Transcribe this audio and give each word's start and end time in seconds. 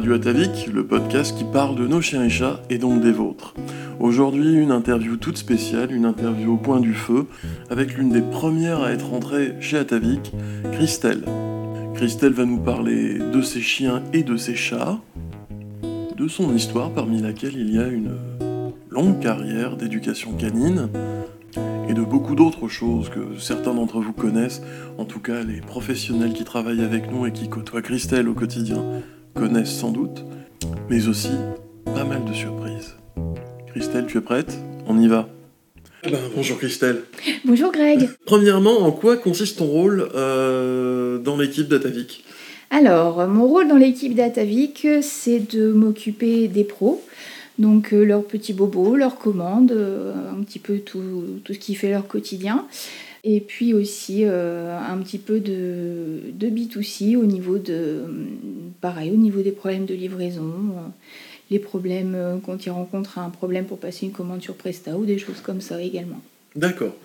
Radio 0.00 0.14
Atavik, 0.14 0.66
le 0.72 0.86
podcast 0.86 1.36
qui 1.36 1.44
parle 1.44 1.76
de 1.76 1.86
nos 1.86 2.00
chiens 2.00 2.24
et 2.24 2.30
chats 2.30 2.62
et 2.70 2.78
donc 2.78 3.02
des 3.02 3.12
vôtres. 3.12 3.52
Aujourd'hui, 3.98 4.54
une 4.54 4.70
interview 4.70 5.18
toute 5.18 5.36
spéciale, 5.36 5.92
une 5.92 6.06
interview 6.06 6.54
au 6.54 6.56
point 6.56 6.80
du 6.80 6.94
feu, 6.94 7.26
avec 7.68 7.98
l'une 7.98 8.08
des 8.08 8.22
premières 8.22 8.82
à 8.82 8.92
être 8.92 9.12
entrée 9.12 9.56
chez 9.60 9.76
Atavik, 9.76 10.32
Christelle. 10.72 11.22
Christelle 11.96 12.32
va 12.32 12.46
nous 12.46 12.60
parler 12.60 13.18
de 13.18 13.42
ses 13.42 13.60
chiens 13.60 14.02
et 14.14 14.22
de 14.22 14.38
ses 14.38 14.54
chats, 14.54 15.00
de 16.16 16.28
son 16.28 16.56
histoire 16.56 16.88
parmi 16.92 17.20
laquelle 17.20 17.58
il 17.58 17.70
y 17.70 17.78
a 17.78 17.86
une 17.86 18.12
longue 18.88 19.20
carrière 19.20 19.76
d'éducation 19.76 20.32
canine, 20.32 20.88
et 21.90 21.92
de 21.92 22.02
beaucoup 22.02 22.36
d'autres 22.36 22.68
choses 22.68 23.10
que 23.10 23.38
certains 23.38 23.74
d'entre 23.74 24.00
vous 24.00 24.14
connaissent, 24.14 24.62
en 24.96 25.04
tout 25.04 25.20
cas 25.20 25.42
les 25.42 25.60
professionnels 25.60 26.32
qui 26.32 26.44
travaillent 26.44 26.84
avec 26.84 27.12
nous 27.12 27.26
et 27.26 27.32
qui 27.32 27.50
côtoient 27.50 27.82
Christelle 27.82 28.30
au 28.30 28.34
quotidien 28.34 28.82
connaissent 29.34 29.76
sans 29.76 29.90
doute, 29.90 30.24
mais 30.88 31.08
aussi 31.08 31.30
pas 31.84 32.04
mal 32.04 32.24
de 32.24 32.32
surprises. 32.32 32.96
Christelle, 33.68 34.06
tu 34.06 34.18
es 34.18 34.20
prête? 34.20 34.58
On 34.86 34.98
y 34.98 35.08
va 35.08 35.28
eh 36.02 36.10
ben, 36.10 36.18
bonjour 36.34 36.56
Christelle. 36.56 37.02
Bonjour 37.44 37.70
Greg. 37.70 38.08
Premièrement, 38.24 38.78
en 38.78 38.90
quoi 38.90 39.18
consiste 39.18 39.58
ton 39.58 39.66
rôle 39.66 40.08
euh, 40.14 41.18
dans 41.18 41.36
l'équipe 41.36 41.68
d'Atavik 41.68 42.24
Alors, 42.70 43.26
mon 43.28 43.46
rôle 43.46 43.68
dans 43.68 43.76
l'équipe 43.76 44.14
d'Atavik, 44.14 44.86
c'est 45.02 45.40
de 45.54 45.70
m'occuper 45.72 46.48
des 46.48 46.64
pros, 46.64 47.02
donc 47.58 47.92
euh, 47.92 48.02
leurs 48.02 48.24
petits 48.24 48.54
bobos, 48.54 48.96
leurs 48.96 49.18
commandes, 49.18 49.72
euh, 49.72 50.14
un 50.32 50.42
petit 50.42 50.58
peu 50.58 50.78
tout, 50.78 51.02
ce 51.46 51.52
qui 51.52 51.74
fait 51.74 51.90
leur 51.90 52.08
quotidien. 52.08 52.66
Et 53.22 53.40
puis 53.40 53.74
aussi 53.74 54.24
euh, 54.24 54.78
un 54.78 54.98
petit 54.98 55.18
peu 55.18 55.40
de, 55.40 56.32
de 56.32 56.48
B2C 56.48 57.16
au 57.16 57.24
niveau 57.24 57.58
au 59.10 59.16
niveau 59.16 59.42
des 59.42 59.52
problèmes 59.52 59.84
de 59.84 59.94
livraison, 59.94 60.52
les 61.50 61.58
problèmes 61.58 62.40
quand 62.44 62.64
ils 62.64 62.70
rencontrent 62.70 63.18
un 63.18 63.30
problème 63.30 63.66
pour 63.66 63.78
passer 63.78 64.06
une 64.06 64.12
commande 64.12 64.40
sur 64.40 64.54
Presta 64.54 64.96
ou 64.96 65.04
des 65.04 65.18
choses 65.18 65.40
comme 65.42 65.60
ça 65.60 65.82
également. 65.82 66.20
D'accord. 66.56 66.96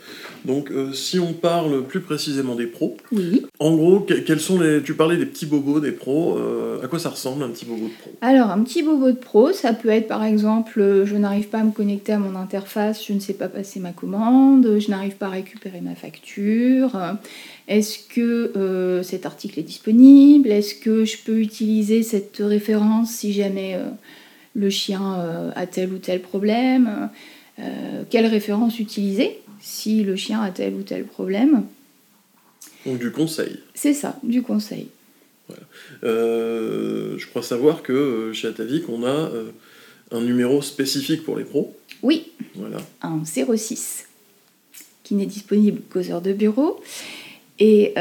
Donc, 0.44 0.72
euh, 0.72 0.92
si 0.92 1.20
on 1.20 1.34
parle 1.34 1.84
plus 1.86 2.00
précisément 2.00 2.56
des 2.56 2.66
pros, 2.66 2.98
oui. 3.12 3.46
en 3.60 3.76
gros, 3.76 4.00
quels 4.00 4.40
sont 4.40 4.60
les. 4.60 4.82
Tu 4.82 4.96
parlais 4.96 5.18
des 5.18 5.28
petits 5.28 5.46
bobos 5.46 5.80
des 5.80 5.92
pros. 5.92 6.36
Euh, 6.38 6.84
à 6.84 6.88
quoi 6.88 6.98
ça 6.98 7.10
ressemble 7.10 7.44
un 7.44 7.50
petit 7.50 7.66
bobo 7.66 7.86
de 7.86 7.94
pro? 7.94 8.12
Alors, 8.22 8.50
un 8.50 8.64
petit 8.64 8.82
bobo 8.82 9.12
de 9.12 9.18
pro, 9.18 9.52
ça 9.52 9.73
peut 9.73 9.90
être 9.90 10.08
par 10.08 10.23
exemple, 10.23 10.80
euh, 10.80 11.06
je 11.06 11.16
n'arrive 11.16 11.48
pas 11.48 11.60
à 11.60 11.64
me 11.64 11.72
connecter 11.72 12.14
à 12.14 12.18
mon 12.18 12.36
interface, 12.36 13.06
je 13.06 13.14
ne 13.14 13.20
sais 13.20 13.34
pas 13.34 13.48
passer 13.48 13.80
ma 13.80 13.92
commande, 13.92 14.80
je 14.80 14.90
n'arrive 14.90 15.16
pas 15.16 15.28
à 15.28 15.32
récupérer 15.32 15.82
ma 15.82 15.94
facture. 15.94 17.00
Est-ce 17.68 18.00
que 18.00 19.02
cet 19.04 19.26
article 19.26 19.60
est 19.60 19.64
disponible? 19.64 20.50
Est-ce 20.50 20.76
que 20.76 21.06
je 21.06 21.18
peux 21.23 21.40
utiliser 21.40 22.02
cette 22.04 22.38
référence 22.38 23.12
si 23.12 23.34
jamais 23.34 23.80
le 24.56 24.70
chien 24.70 25.52
a 25.56 25.66
tel 25.68 25.94
ou 25.94 25.98
tel 25.98 26.22
problème? 26.22 27.10
Euh, 27.59 28.03
quelle 28.09 28.25
référence 28.25 28.80
utiliser 28.80 29.39
si 29.61 30.03
le 30.03 30.16
chien 30.16 30.42
a 30.42 30.52
tel 30.52 30.73
ou 30.73 30.84
tel 30.84 31.06
problème? 31.06 31.64
Donc 32.86 33.00
du 33.00 33.11
conseil. 33.11 33.59
C'est 33.73 33.94
ça, 33.94 34.20
du 34.23 34.42
conseil. 34.42 34.88
Euh, 36.03 37.17
je 37.17 37.28
crois 37.28 37.44
savoir 37.44 37.83
que 37.83 37.94
euh, 37.94 38.33
chez 38.33 38.48
Atavik, 38.48 38.89
on 38.89 39.06
a 39.06 39.31
un 40.11 40.22
numéro 40.22 40.61
spécifique 40.61 41.23
pour 41.23 41.38
les 41.38 41.45
pros. 41.45 41.76
Oui, 42.03 42.31
voilà. 42.56 42.78
un 43.02 43.23
06 43.26 44.06
qui 45.03 45.16
n'est 45.16 45.26
disponible 45.26 45.81
qu'aux 45.89 46.11
heures 46.11 46.22
de 46.22 46.33
bureau. 46.33 46.81
Et 47.59 47.94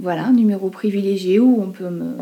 voilà, 0.00 0.26
un 0.26 0.32
numéro 0.32 0.70
privilégié 0.70 1.40
où 1.40 1.60
on 1.60 1.70
peut 1.70 1.90
me, 1.90 2.14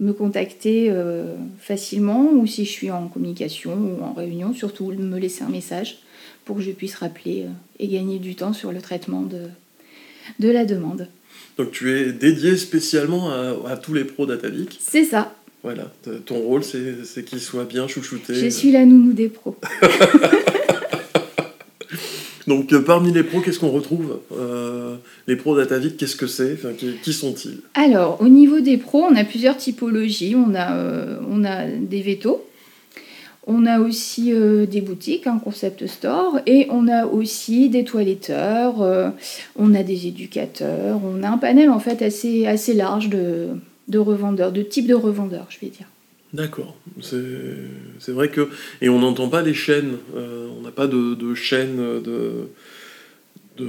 me 0.00 0.12
contacter 0.12 0.86
euh, 0.90 1.34
facilement 1.60 2.32
ou 2.32 2.46
si 2.46 2.64
je 2.64 2.70
suis 2.70 2.90
en 2.90 3.06
communication 3.08 3.72
ou 3.72 4.02
en 4.02 4.14
réunion, 4.14 4.54
surtout 4.54 4.86
me 4.86 5.18
laisser 5.18 5.44
un 5.44 5.50
message 5.50 5.98
pour 6.44 6.56
que 6.56 6.62
je 6.62 6.70
puisse 6.70 6.94
rappeler 6.96 7.42
euh, 7.42 7.50
et 7.78 7.86
gagner 7.86 8.18
du 8.18 8.34
temps 8.34 8.52
sur 8.52 8.72
le 8.72 8.80
traitement 8.80 9.22
de, 9.22 9.42
de 10.38 10.48
la 10.50 10.64
demande. 10.64 11.08
Donc 11.58 11.70
tu 11.72 11.92
es 11.92 12.12
dédié 12.12 12.56
spécialement 12.56 13.30
à, 13.30 13.76
tous 13.76 13.92
les 13.92 14.04
pros 14.04 14.24
d'Atavik 14.24 14.78
C'est 14.80 15.04
ça. 15.04 15.34
Voilà, 15.62 15.92
ton 16.24 16.38
rôle 16.38 16.64
c'est 16.64 17.22
qu'ils 17.24 17.40
soient 17.40 17.66
bien 17.66 17.86
chouchoutés. 17.86 18.34
Je 18.34 18.48
suis 18.48 18.72
la 18.72 18.86
nounou 18.86 19.12
des 19.12 19.28
pros. 19.28 19.56
Donc 22.50 22.72
euh, 22.72 22.82
parmi 22.82 23.12
les 23.12 23.22
pros, 23.22 23.38
qu'est-ce 23.40 23.60
qu'on 23.60 23.70
retrouve 23.70 24.18
euh, 24.36 24.96
Les 25.28 25.36
pros 25.36 25.56
d'Atavik, 25.56 25.96
qu'est-ce 25.96 26.16
que 26.16 26.26
c'est 26.26 26.58
Qui, 27.00 27.12
sont-ils? 27.12 27.60
Alors, 27.74 28.20
au 28.20 28.26
niveau 28.26 28.58
des 28.58 28.76
pros, 28.76 29.04
on 29.08 29.14
a 29.14 29.22
plusieurs 29.22 29.56
typologies. 29.56 30.34
On 30.34 30.56
a, 30.56 30.74
euh, 30.74 31.44
a 31.44 31.66
des 31.68 32.02
vétos, 32.02 32.44
on 33.46 33.66
a 33.66 33.78
aussi 33.78 34.32
des 34.32 34.80
boutiques, 34.80 35.28
un 35.28 35.38
concept 35.38 35.86
store, 35.86 36.40
et 36.44 36.66
on 36.70 36.88
a 36.88 37.06
aussi 37.06 37.68
des 37.68 37.84
toiletteurs, 37.84 39.12
on 39.56 39.74
a 39.74 39.82
des 39.84 40.08
éducateurs, 40.08 41.00
on 41.04 41.22
a 41.22 41.28
un 41.28 41.38
panel 41.38 41.70
en 41.70 41.78
fait 41.78 42.02
assez, 42.02 42.46
assez 42.46 42.74
large 42.74 43.08
de, 43.08 43.46
de 43.86 43.98
revendeurs, 43.98 44.50
de 44.50 44.62
types 44.62 44.88
de 44.88 44.94
revendeurs, 44.94 45.46
je 45.50 45.60
vais 45.60 45.70
dire. 45.70 45.86
D'accord. 46.32 46.76
C'est 47.00 48.12
vrai 48.12 48.28
que. 48.28 48.48
Et 48.80 48.88
on 48.88 49.00
n'entend 49.00 49.28
pas 49.28 49.42
les 49.42 49.54
chaînes. 49.54 49.96
Euh, 50.16 50.48
on 50.58 50.62
n'a 50.62 50.70
pas 50.70 50.86
de, 50.86 51.14
de 51.14 51.34
chaînes 51.34 51.76
de, 51.76 52.48
de 53.56 53.68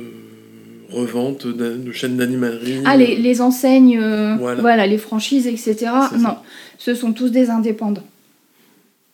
revente, 0.92 1.48
de, 1.48 1.92
chaînes 1.92 2.18
d'animalerie. 2.18 2.82
Ah, 2.86 2.98
les, 2.98 3.16
les 3.16 3.42
enseignes, 3.42 3.98
euh, 4.00 4.36
voilà. 4.36 4.86
les 4.86 4.98
franchises, 4.98 5.48
etc. 5.48 5.92
Non, 6.18 6.38
ce 6.78 6.94
sont 6.94 7.14
tous 7.14 7.30
des 7.30 7.50
indépendants. 7.50 8.08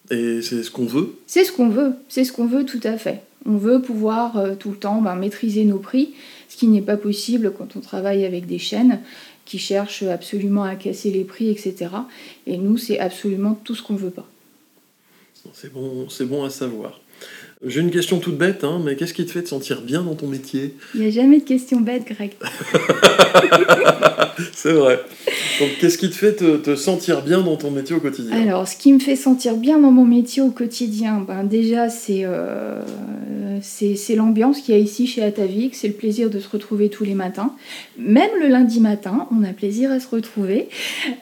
Et 0.09 0.41
c'est 0.41 0.63
ce 0.63 0.71
qu'on 0.71 0.85
veut? 0.85 1.15
C'est 1.27 1.43
ce 1.43 1.51
qu'on 1.51 1.69
veut. 1.69 1.93
C'est 2.09 2.23
ce 2.23 2.31
qu'on 2.31 2.47
veut 2.47 2.65
tout 2.65 2.79
à 2.83 2.97
fait. 2.97 3.21
On 3.45 3.57
veut 3.57 3.81
pouvoir 3.81 4.37
euh, 4.37 4.55
tout 4.55 4.71
le 4.71 4.77
temps 4.77 5.01
ben, 5.01 5.15
maîtriser 5.15 5.63
nos 5.65 5.79
prix, 5.79 6.13
ce 6.49 6.57
qui 6.57 6.67
n'est 6.67 6.81
pas 6.81 6.97
possible 6.97 7.53
quand 7.57 7.75
on 7.75 7.79
travaille 7.79 8.25
avec 8.25 8.45
des 8.45 8.59
chaînes 8.59 8.99
qui 9.47 9.59
cherchent 9.59 10.03
absolument 10.03 10.63
à 10.63 10.75
casser 10.75 11.09
les 11.09 11.23
prix, 11.23 11.49
etc. 11.49 11.87
Et 12.45 12.57
nous, 12.57 12.77
c'est 12.77 12.99
absolument 12.99 13.55
tout 13.63 13.75
ce 13.75 13.81
qu'on 13.81 13.93
ne 13.93 13.99
veut 13.99 14.11
pas. 14.11 14.27
C'est 15.53 15.71
bon, 15.71 16.05
bon 16.21 16.43
à 16.43 16.49
savoir. 16.49 16.99
J'ai 17.66 17.81
une 17.81 17.90
question 17.90 18.19
toute 18.19 18.38
bête, 18.38 18.63
hein, 18.63 18.79
mais 18.84 18.95
qu'est-ce 18.95 19.16
qui 19.16 19.25
te 19.25 19.31
fait 19.31 19.41
te 19.41 19.50
sentir 19.50 19.81
bien 19.81 20.03
dans 20.03 20.13
ton 20.13 20.28
métier 20.28 20.75
Il 20.94 21.01
n'y 21.01 21.07
a 21.07 21.09
jamais 21.09 21.40
de 21.40 21.44
question 21.44 21.79
bête, 21.79 22.03
Greg. 22.06 22.34
c'est 24.53 24.73
vrai. 24.73 25.00
Donc, 25.59 25.69
qu'est-ce 25.81 25.97
qui 25.97 26.12
te 26.12 26.16
fait 26.16 26.35
te, 26.35 26.75
sentir 26.75 27.23
bien 27.23 27.41
dans 27.41 27.56
ton 27.56 27.72
métier 27.72 27.95
au 27.95 28.00
quotidien 28.00 28.44
Alors, 28.44 28.68
ce 28.68 28.78
qui 28.78 28.94
me 28.94 29.00
fait 29.00 29.16
sentir 29.16 29.56
bien 29.56 29.79
dans 29.79 29.90
mon 29.90 30.06
métier 30.06 30.44
au 30.44 30.51
quotidien, 30.51 31.25
ben, 31.28 31.44
déjà, 31.44 31.90
c'est 31.90 32.25
euh, 32.25 32.79
c'est 33.62 34.16
l'ambiance 34.16 34.62
qu'il 34.62 34.75
y 34.75 34.78
a 34.78 34.81
ici 34.81 35.07
chez 35.07 35.24
Atavik, 35.24 35.74
c'est 35.74 35.88
le 35.88 35.94
plaisir 35.94 36.29
de 36.29 36.39
se 36.39 36.50
retrouver 36.50 36.89
tous 36.89 37.03
les 37.03 37.16
matins. 37.16 37.53
Même 37.97 38.29
le 38.39 38.47
lundi 38.47 38.79
matin, 38.79 39.28
on 39.31 39.44
a 39.44 39.53
plaisir 39.53 39.91
à 39.91 40.00
se 40.00 40.07
retrouver. 40.07 40.69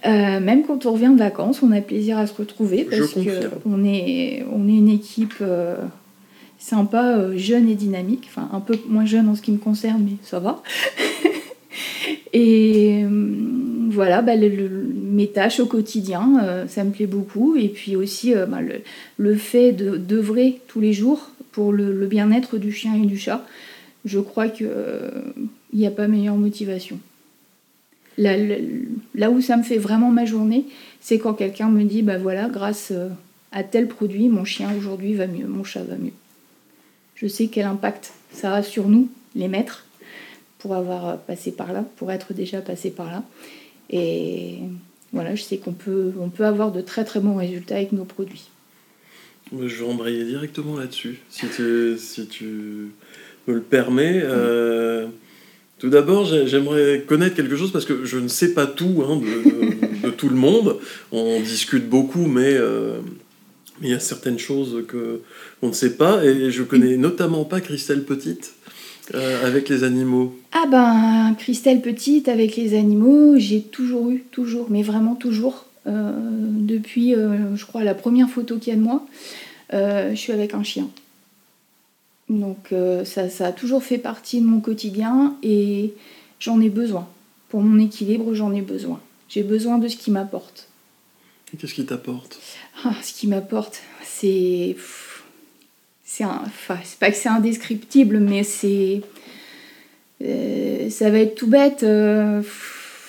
Euh, 0.06 0.40
même 0.40 0.64
quand 0.64 0.86
on 0.86 0.94
revient 0.94 1.12
de 1.14 1.20
vacances, 1.20 1.62
on 1.64 1.72
a 1.72 1.82
plaisir 1.82 2.18
à 2.18 2.28
se 2.28 2.34
retrouver 2.34 2.84
parce 2.84 3.14
qu'on 3.14 3.86
est, 3.86 4.46
on 4.52 4.68
est 4.68 4.74
une 4.74 4.90
équipe. 4.90 5.36
Euh, 5.42 5.76
sympa, 6.66 7.18
euh, 7.18 7.38
jeune 7.38 7.70
et 7.70 7.76
dynamique. 7.76 8.24
Enfin, 8.28 8.50
un 8.52 8.60
peu 8.60 8.78
moins 8.88 9.06
jeune 9.06 9.30
en 9.30 9.36
ce 9.36 9.42
qui 9.42 9.52
me 9.52 9.58
concerne, 9.58 10.04
mais 10.04 10.18
ça 10.24 10.40
va. 10.40 10.64
et 12.34 13.04
euh, 13.04 13.90
voilà, 13.90 14.24
bah, 14.24 14.34
mes 14.36 15.28
tâches 15.28 15.60
au 15.60 15.68
quotidien, 15.68 16.40
euh, 16.44 16.68
ça 16.68 16.84
me 16.84 16.92
plaît 16.92 17.06
beaucoup. 17.06 17.56
Et 17.56 17.70
puis 17.70 17.96
aussi, 17.96 18.34
bah, 18.34 18.60
le, 19.18 19.36
fait 19.36 19.74
d'œuvrer 19.74 20.60
tous 20.68 20.82
les 20.82 20.92
jours 20.92 21.30
pour 21.52 21.72
le, 21.72 22.08
bien-être 22.08 22.58
du 22.58 22.72
chien 22.72 22.96
et 22.96 23.06
du 23.06 23.18
chat, 23.18 23.46
je 24.04 24.20
crois 24.20 24.48
qu'il 24.50 24.70
n'y 25.74 25.86
a 25.86 25.92
pas 25.92 26.08
meilleure 26.08 26.36
motivation. 26.36 27.00
Là, 28.18 29.30
où 29.30 29.42
ça 29.42 29.58
me 29.58 29.64
fait 29.64 29.78
vraiment 29.78 30.10
ma 30.10 30.26
journée, 30.26 30.66
c'est 31.00 31.20
quand 31.20 31.34
quelqu'un 31.34 31.70
me 31.70 31.84
dit, 31.84 32.02
bah 32.02 32.18
voilà, 32.18 32.50
grâce 32.50 32.92
à 33.52 33.64
tel 33.64 33.88
produit, 33.88 34.30
mon 34.30 34.46
chien 34.46 34.70
aujourd'hui 34.78 35.14
va 35.14 35.28
mieux, 35.28 35.48
mon 35.48 35.64
chat 35.64 35.84
va 35.84 35.96
mieux 35.96 36.14
je 37.16 37.28
sais 37.28 37.48
quel 37.48 37.66
impact 37.66 38.14
ça 38.32 38.54
a 38.56 38.64
sur 38.64 38.88
nous, 38.88 39.10
les 39.36 39.48
maîtres, 39.48 39.86
pour 40.60 40.76
avoir 40.76 41.18
passé 41.20 41.52
par 41.52 41.74
là, 41.74 41.86
pour 41.98 42.12
être 42.12 42.34
déjà 42.34 42.62
passé 42.62 42.92
par 42.92 43.12
là. 43.12 43.24
Et 43.90 44.60
voilà, 45.14 45.36
je 45.36 45.44
sais 45.44 45.58
qu'on 45.58 45.74
peut, 45.74 46.14
on 46.20 46.30
peut 46.30 46.46
avoir 46.46 46.72
de 46.72 46.82
très 46.82 47.06
très 47.06 47.20
bons 47.20 47.36
résultats 47.36 47.76
avec 47.76 47.92
nos 47.92 48.06
produits. 48.06 48.50
Je 49.52 49.84
vais 49.84 49.90
embrayer 49.90 50.26
directement 50.26 50.78
là-dessus, 50.78 51.20
si 51.30 51.46
tu, 51.48 51.98
si 51.98 52.28
tu 52.28 52.46
me 53.48 53.54
le 53.54 53.62
permets. 53.62 54.22
Euh, 54.24 55.08
tout 55.78 55.90
d'abord, 55.90 56.26
j'aimerais 56.26 57.04
connaître 57.08 57.36
quelque 57.36 57.56
chose 57.56 57.72
parce 57.72 57.86
que 57.86 58.06
je 58.06 58.18
ne 58.18 58.28
sais 58.28 58.54
pas 58.54 58.66
tout 58.66 59.04
hein, 59.08 59.22
de, 60.04 60.10
tout 60.10 60.30
le 60.30 60.36
monde. 60.36 60.78
On 61.12 61.40
discute 61.42 61.88
beaucoup, 61.88 62.26
mais 62.26 62.54
euh, 62.54 63.00
il 63.82 63.90
y 63.90 63.94
a 63.94 64.00
certaines 64.00 64.40
choses 64.40 64.86
que 64.88 65.22
on 65.62 65.68
ne 65.70 65.74
sait 65.74 65.96
pas, 65.96 66.24
et 66.24 66.52
je 66.52 66.64
connais 66.64 66.98
notamment 66.98 67.46
pas 67.46 67.62
Christelle 67.62 68.04
Petite 68.04 68.54
euh, 69.14 69.46
avec 69.46 69.70
les 69.70 69.84
animaux. 69.84 70.36
Ah 70.52 70.66
ben, 70.70 71.36
Christelle 71.38 71.82
Petite 71.82 72.28
avec 72.28 72.56
les 72.56 72.78
animaux, 72.78 73.36
j'ai 73.38 73.62
toujours 73.62 74.10
eu, 74.10 74.24
toujours, 74.32 74.68
mais 74.70 74.84
vraiment 74.84 75.16
toujours, 75.16 75.66
depuis, 75.88 77.14
je 77.14 77.66
crois, 77.66 77.84
la 77.84 77.94
première 77.94 78.28
photo 78.28 78.58
qu'il 78.58 78.74
y 78.74 78.76
a 78.76 78.80
de 78.80 78.84
moi, 78.84 79.06
je 79.72 80.16
suis 80.16 80.32
avec 80.32 80.56
un 80.56 80.64
chien. 80.64 80.90
Donc 82.28 82.74
ça, 83.04 83.30
ça, 83.30 83.48
a 83.48 83.52
toujours 83.52 83.84
fait 83.84 84.00
partie 84.00 84.42
de 84.42 84.48
mon 84.48 84.62
quotidien 84.62 85.36
et 85.44 85.94
j'en 86.40 86.60
ai 86.60 86.70
besoin. 86.70 87.08
Pour 87.50 87.62
mon 87.62 87.80
équilibre, 87.80 88.34
j'en 88.34 88.52
ai 88.54 88.62
besoin. 88.62 89.00
J'ai 89.30 89.44
besoin 89.44 89.78
de 89.78 89.88
ce 89.88 89.98
qui 89.98 90.12
m'apporte. 90.12 90.68
Qu'est-ce 91.60 91.74
qui 91.74 91.86
t'apporte 91.86 92.40
ah, 92.84 92.94
Ce 93.02 93.14
qui 93.14 93.28
m'apporte, 93.28 93.82
c'est. 94.04 94.76
C'est 96.04 96.26
pas 97.00 97.12
que 97.12 97.18
c'est 97.18 97.30
indescriptible, 97.30 98.20
mais 98.20 98.44
c'est. 98.44 99.02
Euh, 100.24 100.90
ça 100.90 101.10
va 101.10 101.20
être 101.20 101.36
tout 101.36 101.48
bête. 101.48 101.84
Euh, 101.84 102.42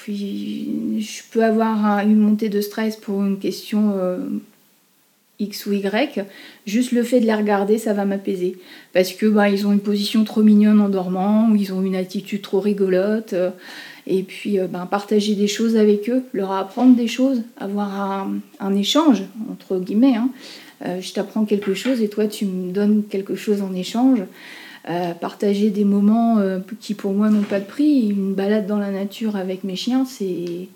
je 0.09 1.23
peux 1.31 1.45
avoir 1.45 2.01
une 2.01 2.17
montée 2.17 2.49
de 2.49 2.61
stress 2.61 2.97
pour 2.97 3.23
une 3.23 3.39
question 3.39 3.93
euh, 3.95 4.19
X 5.39 5.67
ou 5.67 5.73
Y. 5.73 6.25
Juste 6.67 6.93
le 6.93 7.03
fait 7.03 7.21
de 7.21 7.27
les 7.27 7.35
regarder, 7.35 7.79
ça 7.79 7.93
va 7.93 8.05
m'apaiser. 8.05 8.57
Parce 8.93 9.13
que 9.13 9.27
bah, 9.27 9.49
ils 9.51 9.67
ont 9.67 9.73
une 9.73 9.81
position 9.81 10.25
trop 10.25 10.43
mignonne 10.43 10.81
en 10.81 10.89
dormant, 10.89 11.51
ou 11.51 11.57
ils 11.57 11.73
ont 11.73 11.83
une 11.83 11.97
attitude 11.97 12.43
trop 12.43 12.61
rigolote 12.61 13.35
et 14.07 14.23
puis 14.23 14.59
euh, 14.59 14.67
ben, 14.67 14.87
partager 14.87 15.35
des 15.35 15.49
choses 15.49 15.77
avec 15.77 16.09
eux, 16.09 16.23
leur 16.33 16.53
apprendre 16.53 16.95
des 16.95 17.09
choses, 17.09 17.43
avoir 17.59 18.29
un, 18.61 18.77
échange, 18.77 19.23
entre 19.51 19.79
guillemets. 19.79 20.17
Hein. 20.17 20.31
Euh, 20.85 21.01
je 21.01 21.13
t'apprends 21.13 21.45
quelque 21.45 21.75
chose 21.75 22.03
et 22.03 22.09
toi 22.09 22.27
tu 22.27 22.45
me 22.45 22.71
donnes 22.71 23.05
quelque 23.09 23.35
chose 23.35 23.63
en 23.63 23.75
échange. 23.75 24.21
Euh, 24.89 25.15
partager 25.15 25.71
des 25.71 25.85
moments 25.85 26.41
qui 26.79 26.95
pour 26.95 27.13
moi 27.13 27.29
n'ont 27.29 27.43
pas 27.43 27.59
de 27.59 27.65
prix. 27.65 28.11
Une 28.11 28.35
balade 28.35 28.69
dans 28.69 28.79
la 28.79 28.93
nature 28.93 29.35
avec 29.35 29.65
mes 29.65 29.75
chiens, 29.75 30.05
c'est, 30.05 30.69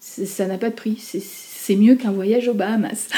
ça 0.00 0.46
n'a 0.46 0.58
pas 0.58 0.70
de 0.70 0.74
prix. 0.74 0.98
C'est, 0.98 1.76
mieux 1.76 1.94
qu'un 1.94 2.10
voyage 2.10 2.48
aux 2.48 2.54
Bahamas. 2.54 3.08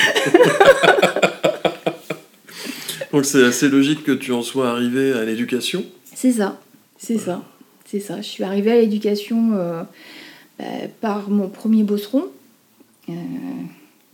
Donc 3.12 3.24
c'est 3.24 3.44
assez 3.44 3.68
logique 3.68 4.04
que 4.04 4.12
tu 4.12 4.32
en 4.32 4.42
sois 4.42 4.70
arrivé 4.70 5.12
à 5.12 5.24
l'éducation. 5.24 5.82
C'est 6.14 6.32
ça, 6.32 6.60
c'est 6.98 7.16
ça. 7.16 7.42
C'est 7.90 8.00
ça. 8.00 8.18
Je 8.18 8.26
suis 8.26 8.44
arrivée 8.44 8.72
à 8.72 8.76
l'éducation 8.76 9.52
euh, 9.54 9.82
bah, 10.58 10.64
par 11.00 11.30
mon 11.30 11.48
premier 11.48 11.84
bosseron. 11.84 12.26
Euh, 13.08 13.12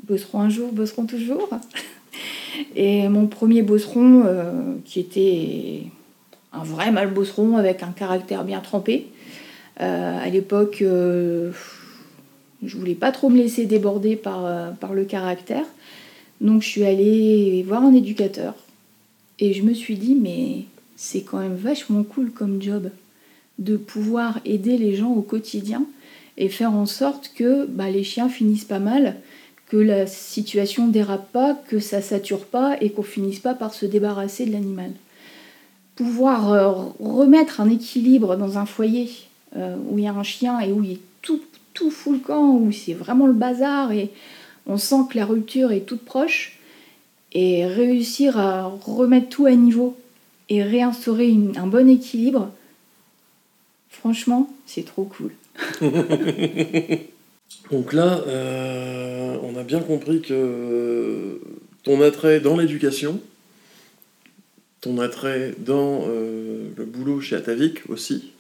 bosseron 0.05 0.43
un 0.43 0.49
jour, 0.49 0.73
bosseron 0.73 1.07
toujours. 1.07 1.49
Et 2.77 3.09
mon 3.09 3.27
premier 3.27 3.63
bosseron, 3.63 4.23
euh, 4.27 4.75
qui 4.85 5.01
était 5.01 5.83
un 6.53 6.63
vrai 6.63 6.93
mâle 6.93 7.13
bosseron 7.13 7.57
avec 7.57 7.83
un 7.83 7.91
caractère 7.91 8.45
bien 8.45 8.61
trempé. 8.61 9.09
à 9.79 10.29
l'époque, 10.29 10.77
je 10.81 11.51
voulais 12.63 12.95
pas 12.95 13.11
trop 13.11 13.29
me 13.29 13.39
laisser 13.39 13.67
déborder 13.67 14.15
par, 14.15 14.73
par 14.77 14.95
le 14.95 15.05
caractère. 15.05 15.65
Donc 16.41 16.63
je 16.63 16.69
suis 16.69 16.85
allée 16.85 17.65
voir 17.67 17.83
un 17.83 17.93
éducateur. 17.93 18.55
Et 19.41 19.53
je 19.53 19.65
me 19.65 19.75
suis 19.75 19.97
dit, 19.97 20.15
mais 20.15 20.67
c'est 20.95 21.23
quand 21.23 21.39
même 21.39 21.57
vachement 21.57 22.05
cool 22.05 22.31
comme 22.31 22.63
job 22.63 22.89
de 23.59 23.77
pouvoir 23.77 24.41
aider 24.45 24.79
les 24.79 24.95
gens 24.95 25.13
au 25.13 25.23
quotidien 25.23 25.85
et 26.37 26.49
faire 26.49 26.73
en 26.73 26.87
sorte 26.87 27.33
que 27.35 27.67
bah, 27.67 27.91
les 27.91 28.05
chiens 28.05 28.29
finissent 28.29 28.65
pas 28.65 28.81
mal, 28.81 29.17
que 29.69 29.77
la 29.77 30.07
situation 30.07 30.89
dérape 30.89 31.31
pas, 31.33 31.55
que 31.55 31.79
ça 31.79 32.03
sature 32.03 32.45
pas 32.45 32.77
et 32.81 32.91
qu'on 32.91 33.03
finisse 33.03 33.39
pas 33.39 33.55
par 33.55 33.73
se 33.73 33.87
débarrasser 33.87 34.47
de 34.47 34.53
l'animal. 34.53 34.91
Pouvoir 35.95 36.53
euh, 36.53 36.73
remettre 36.99 37.61
un 37.61 37.71
équilibre 37.71 38.37
dans 38.37 38.59
un 38.59 38.67
foyer 38.67 39.11
euh, 39.57 39.77
où 39.89 39.99
il 39.99 40.05
y 40.05 40.09
a 40.09 40.13
un 40.13 40.23
chien 40.25 40.59
et 40.61 40.73
où 40.73 40.83
il 40.83 40.93
est 40.93 41.01
tout, 41.23 41.41
tout 41.73 41.93
camp, 42.25 42.57
où 42.57 42.73
c'est 42.73 42.95
vraiment 42.95 43.27
le 43.27 43.33
bazar 43.33 43.93
et 43.93 44.11
on 44.67 44.77
sent 44.77 45.03
que 45.11 45.19
la 45.19 45.27
rupture 45.27 45.73
est 45.73 45.81
toute 45.81 46.05
proche, 46.05 46.59
et 47.33 47.67
réussir 47.67 48.39
à 48.39 48.65
remettre 48.67 49.29
tout 49.29 49.47
à 49.47 49.55
niveau 49.55 49.97
et 50.49 50.63
réinstaurer 50.63 51.37
un 51.57 51.67
bon 51.67 51.89
équilibre, 51.89 52.51
Franchement, 54.01 54.51
c'est 54.67 54.85
trop 54.85 55.05
cool. 55.05 55.33
Donc 57.71 57.93
là, 57.93 58.23
euh, 58.27 59.39
on 59.43 59.57
a 59.57 59.63
bien 59.63 59.81
compris 59.81 60.21
que 60.21 61.41
ton 61.85 62.03
attrait 62.03 62.41
dans 62.41 62.57
l'éducation, 62.57 63.21
ton 64.81 64.99
attrait 64.99 65.55
dans 65.59 66.05
euh, 66.09 66.69
le 66.77 66.85
boulot 66.85 67.21
chez 67.21 67.37
Atavik 67.37 67.89
aussi, 67.89 68.33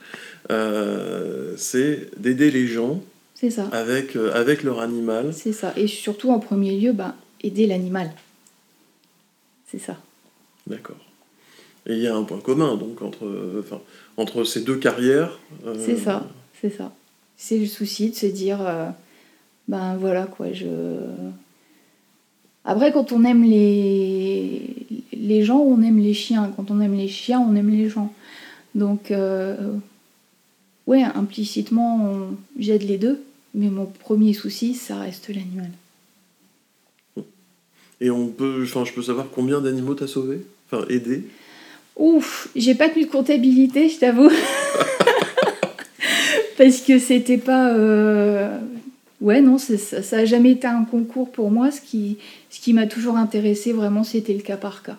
euh, 0.50 1.54
c'est 1.56 2.10
d'aider 2.18 2.50
les 2.50 2.66
gens 2.66 3.00
c'est 3.34 3.50
ça. 3.50 3.68
Avec, 3.72 4.16
avec 4.16 4.62
leur 4.62 4.80
animal. 4.80 5.34
C'est 5.34 5.52
ça. 5.52 5.72
Et 5.76 5.86
surtout, 5.88 6.30
en 6.30 6.38
premier 6.38 6.78
lieu, 6.78 6.92
bah, 6.92 7.14
aider 7.42 7.66
l'animal. 7.66 8.12
C'est 9.70 9.80
ça. 9.80 9.98
D'accord. 10.66 10.96
Et 11.86 11.94
il 11.94 12.02
y 12.02 12.06
a 12.06 12.16
un 12.16 12.22
point 12.22 12.40
commun 12.40 12.76
donc 12.76 13.02
entre, 13.02 13.60
enfin, 13.60 13.80
entre 14.16 14.44
ces 14.44 14.62
deux 14.62 14.76
carrières. 14.76 15.38
Euh, 15.66 15.74
c'est 15.84 15.96
ça, 15.96 16.26
c'est 16.60 16.70
ça. 16.70 16.92
C'est 17.36 17.58
le 17.58 17.66
souci 17.66 18.10
de 18.10 18.14
se 18.14 18.26
dire, 18.26 18.58
euh, 18.60 18.88
ben 19.68 19.96
voilà 19.96 20.26
quoi, 20.26 20.52
je. 20.52 20.66
Après, 22.64 22.92
quand 22.92 23.12
on 23.12 23.24
aime 23.24 23.44
les, 23.44 24.62
les 25.12 25.42
gens, 25.42 25.58
on 25.58 25.82
aime 25.82 25.98
les 25.98 26.14
chiens. 26.14 26.50
Quand 26.56 26.70
on 26.70 26.80
aime 26.80 26.94
les 26.96 27.08
chiens, 27.08 27.40
on 27.40 27.54
aime 27.54 27.68
les 27.68 27.90
gens. 27.90 28.14
Donc, 28.74 29.10
euh, 29.10 29.74
ouais, 30.86 31.02
implicitement, 31.02 32.28
j'aide 32.58 32.82
les 32.82 32.96
deux. 32.96 33.22
Mais 33.54 33.68
mon 33.68 33.84
premier 33.84 34.32
souci, 34.32 34.74
ça 34.74 34.98
reste 34.98 35.28
l'animal. 35.28 35.70
Et 38.00 38.10
on 38.10 38.28
peut, 38.28 38.62
enfin, 38.64 38.84
je 38.84 38.92
peux 38.92 39.02
savoir 39.02 39.26
combien 39.32 39.60
d'animaux 39.60 39.94
t'as 39.94 40.06
sauvé 40.06 40.40
Enfin, 40.70 40.84
aidé? 40.88 41.24
Ouf, 41.96 42.48
j'ai 42.56 42.74
pas 42.74 42.88
tenu 42.88 43.04
de 43.04 43.10
comptabilité, 43.10 43.88
je 43.88 43.98
t'avoue. 43.98 44.30
Parce 46.58 46.80
que 46.80 46.98
c'était 46.98 47.38
pas. 47.38 47.74
Euh, 47.74 48.58
ouais, 49.20 49.40
non, 49.40 49.58
ça, 49.58 50.02
ça 50.02 50.18
a 50.18 50.24
jamais 50.24 50.52
été 50.52 50.66
un 50.66 50.84
concours 50.84 51.30
pour 51.30 51.50
moi. 51.50 51.70
Ce 51.70 51.80
qui, 51.80 52.18
ce 52.50 52.60
qui 52.60 52.72
m'a 52.72 52.86
toujours 52.86 53.16
intéressé, 53.16 53.72
vraiment, 53.72 54.04
c'était 54.04 54.34
le 54.34 54.42
cas 54.42 54.56
par 54.56 54.82
cas. 54.82 54.98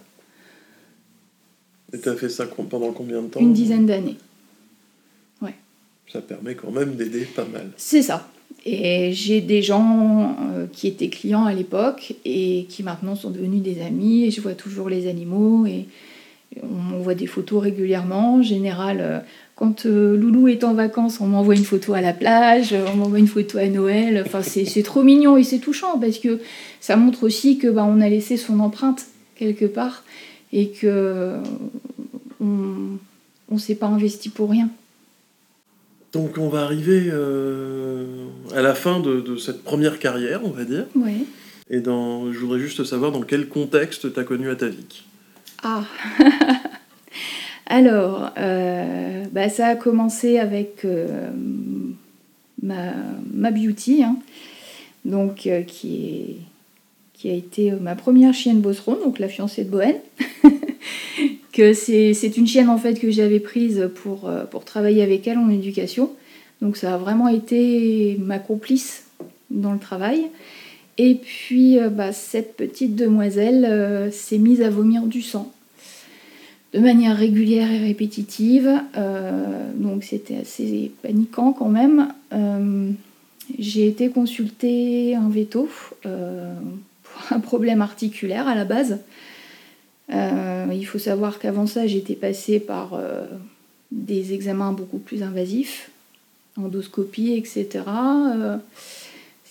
Et 1.93 1.99
t'as 1.99 2.15
fait 2.15 2.29
ça 2.29 2.45
pendant 2.45 2.91
combien 2.91 3.21
de 3.21 3.27
temps 3.27 3.39
Une 3.39 3.53
dizaine 3.53 3.85
d'années. 3.85 4.17
Ouais. 5.41 5.55
Ça 6.11 6.21
permet 6.21 6.55
quand 6.55 6.71
même 6.71 6.95
d'aider 6.95 7.25
pas 7.25 7.45
mal. 7.45 7.69
C'est 7.77 8.01
ça. 8.01 8.29
Et 8.65 9.13
j'ai 9.13 9.41
des 9.41 9.61
gens 9.61 10.35
euh, 10.53 10.65
qui 10.71 10.87
étaient 10.87 11.09
clients 11.09 11.45
à 11.45 11.53
l'époque 11.53 12.15
et 12.25 12.65
qui 12.67 12.83
maintenant 12.83 13.15
sont 13.15 13.29
devenus 13.29 13.61
des 13.61 13.81
amis 13.81 14.23
et 14.23 14.31
je 14.31 14.41
vois 14.41 14.55
toujours 14.55 14.89
les 14.89 15.07
animaux 15.07 15.67
et 15.67 15.85
on 16.61 16.67
m'envoie 16.67 17.15
des 17.15 17.27
photos 17.27 17.61
régulièrement. 17.61 18.35
En 18.35 18.41
général, 18.41 18.97
euh, 19.01 19.19
quand 19.55 19.85
euh, 19.85 20.17
Loulou 20.17 20.47
est 20.47 20.63
en 20.63 20.73
vacances, 20.73 21.19
on 21.21 21.27
m'envoie 21.27 21.55
une 21.55 21.65
photo 21.65 21.93
à 21.93 22.01
la 22.01 22.13
plage, 22.13 22.73
euh, 22.73 22.85
on 22.91 22.97
m'envoie 22.97 23.19
une 23.19 23.27
photo 23.27 23.57
à 23.57 23.67
Noël. 23.67 24.23
Enfin, 24.25 24.41
c'est 24.41 24.83
trop 24.83 25.03
mignon 25.03 25.37
et 25.37 25.43
c'est 25.43 25.59
touchant 25.59 25.99
parce 25.99 26.19
que 26.19 26.39
ça 26.79 26.95
montre 26.95 27.23
aussi 27.23 27.57
que 27.57 27.67
bah, 27.67 27.85
on 27.87 28.01
a 28.01 28.09
laissé 28.09 28.37
son 28.37 28.59
empreinte 28.59 29.05
quelque 29.35 29.65
part 29.65 30.03
et 30.53 30.69
que 30.69 31.33
on, 32.39 32.97
ne 33.51 33.59
s'est 33.59 33.75
pas 33.75 33.87
investi 33.87 34.29
pour 34.29 34.49
rien. 34.49 34.69
Donc 36.13 36.37
on 36.37 36.47
va 36.47 36.61
arriver 36.61 37.11
à 38.53 38.61
la 38.61 38.73
fin 38.73 39.01
de, 39.01 39.35
cette 39.35 39.63
première 39.63 39.99
carrière, 39.99 40.41
on 40.45 40.51
va 40.51 40.63
dire. 40.63 40.85
Oui. 40.95 41.25
Et 41.69 41.81
dans, 41.81 42.31
je 42.31 42.39
voudrais 42.39 42.59
juste 42.59 42.83
savoir 42.85 43.11
dans 43.11 43.23
quel 43.23 43.49
contexte 43.49 44.13
tu 44.13 44.19
as 44.19 44.23
connu 44.23 44.49
Atavik. 44.49 45.05
Ah 45.67 45.83
Alors, 47.65 48.29
euh, 48.37 49.23
bah, 49.31 49.49
ça 49.49 49.69
a 49.69 49.75
commencé 49.75 50.37
avec 50.37 50.85
euh, 50.85 51.31
ma, 52.61 53.49
beauty, 53.49 54.03
hein. 54.03 54.17
donc, 55.05 55.47
euh, 55.47 55.63
qui, 55.63 56.37
a 57.23 57.31
été 57.31 57.71
ma 57.71 57.95
première 57.95 58.35
chienne 58.35 58.61
bosseron, 58.61 58.99
donc 59.03 59.17
la 59.17 59.27
fiancée 59.27 59.63
de 59.63 59.71
Bohème. 59.71 59.95
que 61.51 61.73
c'est 61.73 62.37
une 62.37 62.45
chienne 62.45 62.69
en 62.69 62.77
fait 62.77 62.99
que 62.99 63.09
j'avais 63.09 63.39
prise 63.39 63.89
pour 63.95 64.29
travailler 64.65 65.01
avec 65.01 65.27
elle 65.27 65.39
en 65.39 65.49
éducation. 65.49 66.11
Donc 66.61 66.77
ça 66.77 66.93
a 66.93 66.97
vraiment 66.99 67.27
été 67.27 68.17
ma 68.19 68.37
complice 68.37 69.05
dans 69.49 69.73
le 69.73 69.79
travail. 69.79 70.27
Et 70.97 71.15
puis 71.15 71.77
bah, 71.91 72.13
cette 72.13 72.55
petite 72.55 72.95
demoiselle 72.95 74.11
s'est 74.13 74.37
mise 74.37 74.61
à 74.61 74.69
vomir 74.69 75.03
du 75.03 75.21
sang 75.21 75.53
de 76.75 76.81
manière 76.81 77.15
régulière 77.15 77.71
et 77.71 77.79
répétitive. 77.79 78.69
Euh, 78.97 79.71
donc 79.75 80.03
c'était 80.03 80.37
assez 80.37 80.91
paniquant 81.01 81.53
quand 81.53 81.69
même. 81.69 82.09
Euh, 82.33 82.91
j'ai 83.57 83.87
été 83.87 84.09
consulter 84.09 85.15
un 85.15 85.29
veto 85.29 85.69
euh, 86.05 86.53
pour 87.03 87.37
un 87.37 87.39
problème 87.39 87.81
articulaire 87.81 88.47
à 88.47 88.55
la 88.55 88.65
base. 88.65 88.99
il 90.09 90.85
faut 90.85 90.99
savoir 90.99 91.39
qu'avant 91.39 91.65
ça, 91.67 91.87
j'étais 91.87 92.15
passée 92.15 92.59
par 92.59 92.99
des 93.91 94.33
examens 94.33 94.73
beaucoup 94.73 94.97
plus 94.97 95.23
invasifs, 95.23 95.89
endoscopie, 96.57 97.33
etc. 97.33 97.83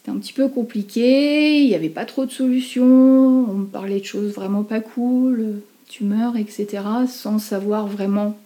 C'était 0.04 0.18
un 0.18 0.20
petit 0.20 0.34
peu 0.34 0.48
compliqué, 0.48 1.62
il 1.62 1.66
n'y 1.66 1.74
avait 1.74 1.88
pas 1.88 2.04
trop 2.04 2.26
de 2.26 2.30
solutions, 2.30 2.84
on 2.84 3.54
me 3.54 3.64
parlait 3.64 4.00
de 4.00 4.04
choses 4.04 4.34
vraiment 4.34 4.62
pas 4.62 4.80
cool, 4.80 5.62
tumeurs, 5.88 6.36
etc., 6.36 6.82
sans 7.08 7.38
savoir 7.38 7.86
vraiment 7.86 8.36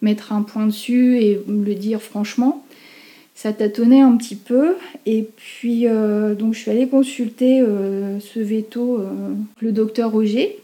mettre 0.00 0.32
un 0.32 0.40
point 0.40 0.64
dessus 0.64 1.18
et 1.18 1.38
le 1.46 1.74
dire 1.74 2.00
franchement. 2.00 2.64
Ça 3.34 3.52
tâtonnait 3.52 4.00
un 4.00 4.16
petit 4.16 4.36
peu. 4.36 4.76
Et 5.04 5.28
puis, 5.36 5.86
euh, 5.86 6.34
donc, 6.34 6.54
je 6.54 6.60
suis 6.60 6.70
allée 6.70 6.88
consulter 6.88 7.60
euh, 7.60 8.18
ce 8.18 8.40
veto, 8.40 8.98
euh, 8.98 9.34
le 9.60 9.72
docteur 9.72 10.12
Roger, 10.12 10.56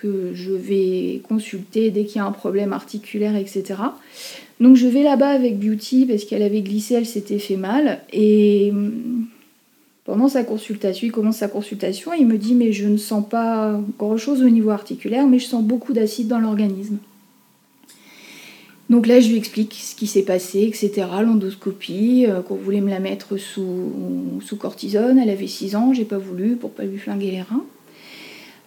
que 0.00 0.30
je 0.32 0.52
vais 0.52 1.20
consulter 1.28 1.90
dès 1.90 2.06
qu'il 2.06 2.16
y 2.16 2.18
a 2.20 2.24
un 2.24 2.32
problème 2.32 2.72
articulaire, 2.72 3.36
etc. 3.36 3.74
Donc, 4.58 4.76
je 4.76 4.86
vais 4.86 5.02
là-bas 5.02 5.28
avec 5.28 5.58
Beauty 5.58 6.06
parce 6.06 6.24
qu'elle 6.24 6.42
avait 6.42 6.62
glissé, 6.62 6.94
elle 6.94 7.04
s'était 7.04 7.38
fait 7.38 7.56
mal. 7.56 8.00
Et 8.10 8.72
pendant 10.10 10.26
sa 10.26 10.42
consultation, 10.42 11.06
il 11.06 11.12
commence 11.12 11.36
sa 11.36 11.46
consultation, 11.46 12.12
il 12.12 12.26
me 12.26 12.36
dit 12.36 12.56
Mais 12.56 12.72
je 12.72 12.88
ne 12.88 12.96
sens 12.96 13.24
pas 13.24 13.80
grand-chose 13.96 14.42
au 14.42 14.48
niveau 14.48 14.70
articulaire, 14.70 15.24
mais 15.28 15.38
je 15.38 15.46
sens 15.46 15.62
beaucoup 15.62 15.92
d'acide 15.92 16.26
dans 16.26 16.40
l'organisme. 16.40 16.96
Donc 18.88 19.06
là, 19.06 19.20
je 19.20 19.28
lui 19.28 19.36
explique 19.36 19.72
ce 19.72 19.94
qui 19.94 20.08
s'est 20.08 20.24
passé, 20.24 20.62
etc. 20.62 21.06
L'endoscopie, 21.22 22.26
euh, 22.28 22.42
qu'on 22.42 22.56
voulait 22.56 22.80
me 22.80 22.90
la 22.90 22.98
mettre 22.98 23.36
sous, 23.36 24.40
sous 24.44 24.56
cortisone. 24.56 25.16
Elle 25.16 25.30
avait 25.30 25.46
6 25.46 25.76
ans, 25.76 25.92
j'ai 25.94 26.04
pas 26.04 26.18
voulu 26.18 26.56
pour 26.56 26.72
pas 26.72 26.82
lui 26.82 26.98
flinguer 26.98 27.30
les 27.30 27.42
reins. 27.42 27.64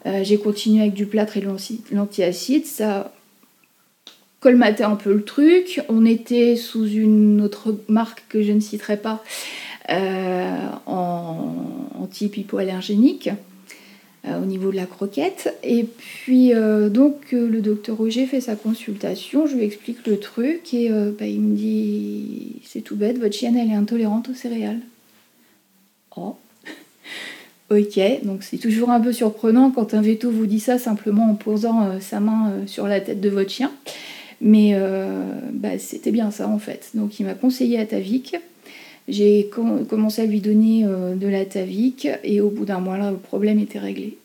Euh, 0.06 0.24
j'ai 0.24 0.38
continué 0.38 0.80
avec 0.80 0.94
du 0.94 1.08
plâtre 1.08 1.36
et 1.36 1.42
de 1.42 1.48
l'antiacide. 1.92 2.66
Ça 2.66 3.14
colmatait 4.40 4.86
un 4.86 4.96
peu 4.96 5.14
le 5.14 5.26
truc. 5.26 5.82
On 5.90 6.06
était 6.06 6.56
sous 6.56 6.88
une 6.88 7.42
autre 7.42 7.76
marque 7.90 8.24
que 8.30 8.42
je 8.42 8.54
ne 8.54 8.62
citerai 8.62 8.96
pas 8.96 9.22
en, 9.90 11.56
en 12.00 12.08
type 12.08 12.38
hypoallergénique. 12.38 13.30
Euh, 14.26 14.42
au 14.42 14.46
niveau 14.46 14.72
de 14.72 14.78
la 14.78 14.86
croquette. 14.86 15.54
Et 15.64 15.84
puis, 15.84 16.54
euh, 16.54 16.88
donc, 16.88 17.34
euh, 17.34 17.46
le 17.46 17.60
docteur 17.60 17.98
Roger 17.98 18.26
fait 18.26 18.40
sa 18.40 18.56
consultation, 18.56 19.48
je 19.48 19.58
lui 19.58 19.66
explique 19.66 20.08
le 20.08 20.18
truc 20.18 20.74
et 20.74 20.90
bah, 20.90 21.26
il 21.28 21.42
me 21.42 21.54
dit 21.58 22.62
C'est 22.64 22.80
tout 22.80 22.96
bête, 22.96 23.20
votre 23.20 23.36
chienne, 23.36 23.58
elle 23.58 23.70
est 23.70 23.76
intolérante 23.76 24.30
aux 24.30 24.34
céréales. 24.34 24.80
Oh 26.16 26.38
Ok, 27.70 28.00
donc 28.24 28.44
c'est 28.44 28.60
toujours 28.60 28.92
un 28.92 29.02
peu 29.02 29.12
surprenant 29.12 29.72
quand 29.72 29.94
un 29.94 30.02
veto 30.02 30.32
vous 30.32 30.46
dit 30.46 30.62
ça 30.62 30.78
simplement 30.80 31.30
en 31.30 31.36
posant 31.36 32.00
sa 32.00 32.22
main 32.22 32.54
sur 32.66 32.88
la 32.88 33.02
tête 33.02 33.20
de 33.20 33.30
votre 33.30 33.50
chien. 33.50 33.74
Mais 34.40 34.74
bah, 35.52 35.78
c'était 35.80 36.12
bien 36.12 36.32
ça 36.32 36.48
en 36.48 36.60
fait. 36.60 36.92
Donc 36.94 37.20
il 37.20 37.26
m'a 37.26 37.34
conseillé 37.34 37.78
Atavik. 37.78 38.38
J'ai 39.08 39.50
commencé 39.50 40.22
à 40.22 40.26
lui 40.26 40.40
donner 40.40 40.86
euh, 40.86 41.16
de 41.16 41.28
la 41.28 41.46
Tavic 41.46 42.08
et 42.24 42.40
au 42.40 42.50
bout 42.50 42.66
d'un 42.66 42.80
mois, 42.80 42.98
là, 42.98 43.12
le 43.12 43.18
problème 43.18 43.60
était 43.60 43.80
réglé. 43.80 44.18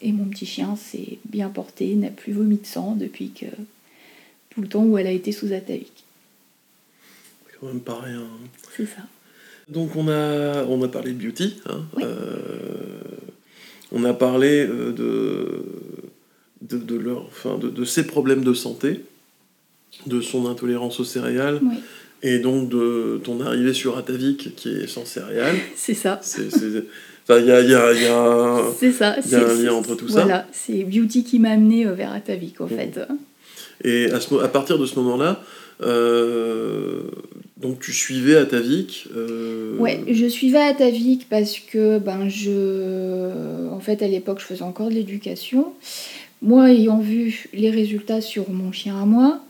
Et 0.00 0.12
mon 0.12 0.24
petit 0.24 0.46
chien 0.46 0.76
s'est 0.76 1.18
bien 1.26 1.50
porté, 1.50 1.94
n'a 1.94 2.08
plus 2.08 2.32
vomi 2.32 2.56
de 2.56 2.66
sang 2.66 2.96
depuis 2.98 3.30
que 3.30 3.46
tout 4.48 4.62
le 4.62 4.68
temps 4.68 4.84
où 4.84 4.96
elle 4.96 5.06
a 5.06 5.10
été 5.10 5.32
sous 5.32 5.52
Atavic. 5.52 5.92
C'est 7.46 7.58
quand 7.60 7.66
même 7.66 7.80
pas 7.80 8.00
rien. 8.00 8.20
Hein. 8.20 8.48
C'est 8.74 8.86
ça. 8.86 9.02
Donc 9.68 9.94
on 9.96 10.08
a, 10.08 10.64
on 10.64 10.82
a 10.82 10.88
parlé 10.88 11.12
de 11.12 11.22
beauty. 11.22 11.60
Hein. 11.66 11.84
Euh, 11.98 13.00
on 13.92 14.04
a 14.04 14.14
parlé 14.14 14.66
euh, 14.66 14.92
de, 14.92 15.64
de, 16.62 16.78
de, 16.78 16.96
leur, 16.96 17.26
enfin, 17.26 17.58
de, 17.58 17.68
de, 17.68 17.84
ses 17.84 18.06
problèmes 18.06 18.42
de 18.42 18.54
santé, 18.54 19.04
de 20.06 20.22
son 20.22 20.46
intolérance 20.46 20.98
aux 21.00 21.04
céréales. 21.04 21.60
Oui 21.62 21.76
et 22.22 22.38
donc 22.38 22.68
de 22.68 23.20
ton 23.24 23.40
arrivée 23.40 23.72
sur 23.72 23.96
Atavik 23.96 24.54
qui 24.56 24.68
est 24.70 24.86
sans 24.86 25.04
céréales. 25.04 25.56
C'est 25.76 25.94
ça. 25.94 26.20
Il 27.38 27.46
y 27.46 27.52
a, 27.52 27.60
y 27.60 27.74
a, 27.74 27.92
y 27.92 28.06
a, 28.06 28.92
ça. 28.92 29.16
Y 29.24 29.34
a 29.36 29.48
un 29.48 29.54
lien 29.54 29.72
entre 29.72 29.94
tout 29.94 30.08
ça. 30.08 30.22
Voilà, 30.22 30.48
c'est 30.50 30.82
Beauty 30.82 31.22
qui 31.22 31.38
m'a 31.38 31.50
amené 31.50 31.86
euh, 31.86 31.92
vers 31.92 32.12
Atavik 32.12 32.60
en 32.60 32.64
mmh. 32.64 32.68
fait. 32.70 33.00
Et 33.84 34.10
à, 34.10 34.18
ce, 34.18 34.34
à 34.34 34.48
partir 34.48 34.78
de 34.78 34.86
ce 34.86 34.96
moment-là, 34.96 35.40
euh, 35.82 37.02
donc 37.56 37.80
tu 37.80 37.92
suivais 37.92 38.36
Atavik 38.36 39.08
euh... 39.16 39.76
Ouais, 39.78 40.02
je 40.08 40.26
suivais 40.26 40.58
Atavik 40.58 41.28
parce 41.28 41.58
que 41.58 41.98
ben 41.98 42.28
je, 42.28 43.68
en 43.70 43.80
fait 43.80 44.02
à 44.02 44.08
l'époque 44.08 44.40
je 44.40 44.46
faisais 44.46 44.62
encore 44.62 44.88
de 44.88 44.94
l'éducation. 44.94 45.72
Moi 46.42 46.70
ayant 46.70 46.98
vu 46.98 47.48
les 47.52 47.70
résultats 47.70 48.20
sur 48.20 48.50
mon 48.50 48.72
chien 48.72 49.00
à 49.00 49.06
moi, 49.06 49.40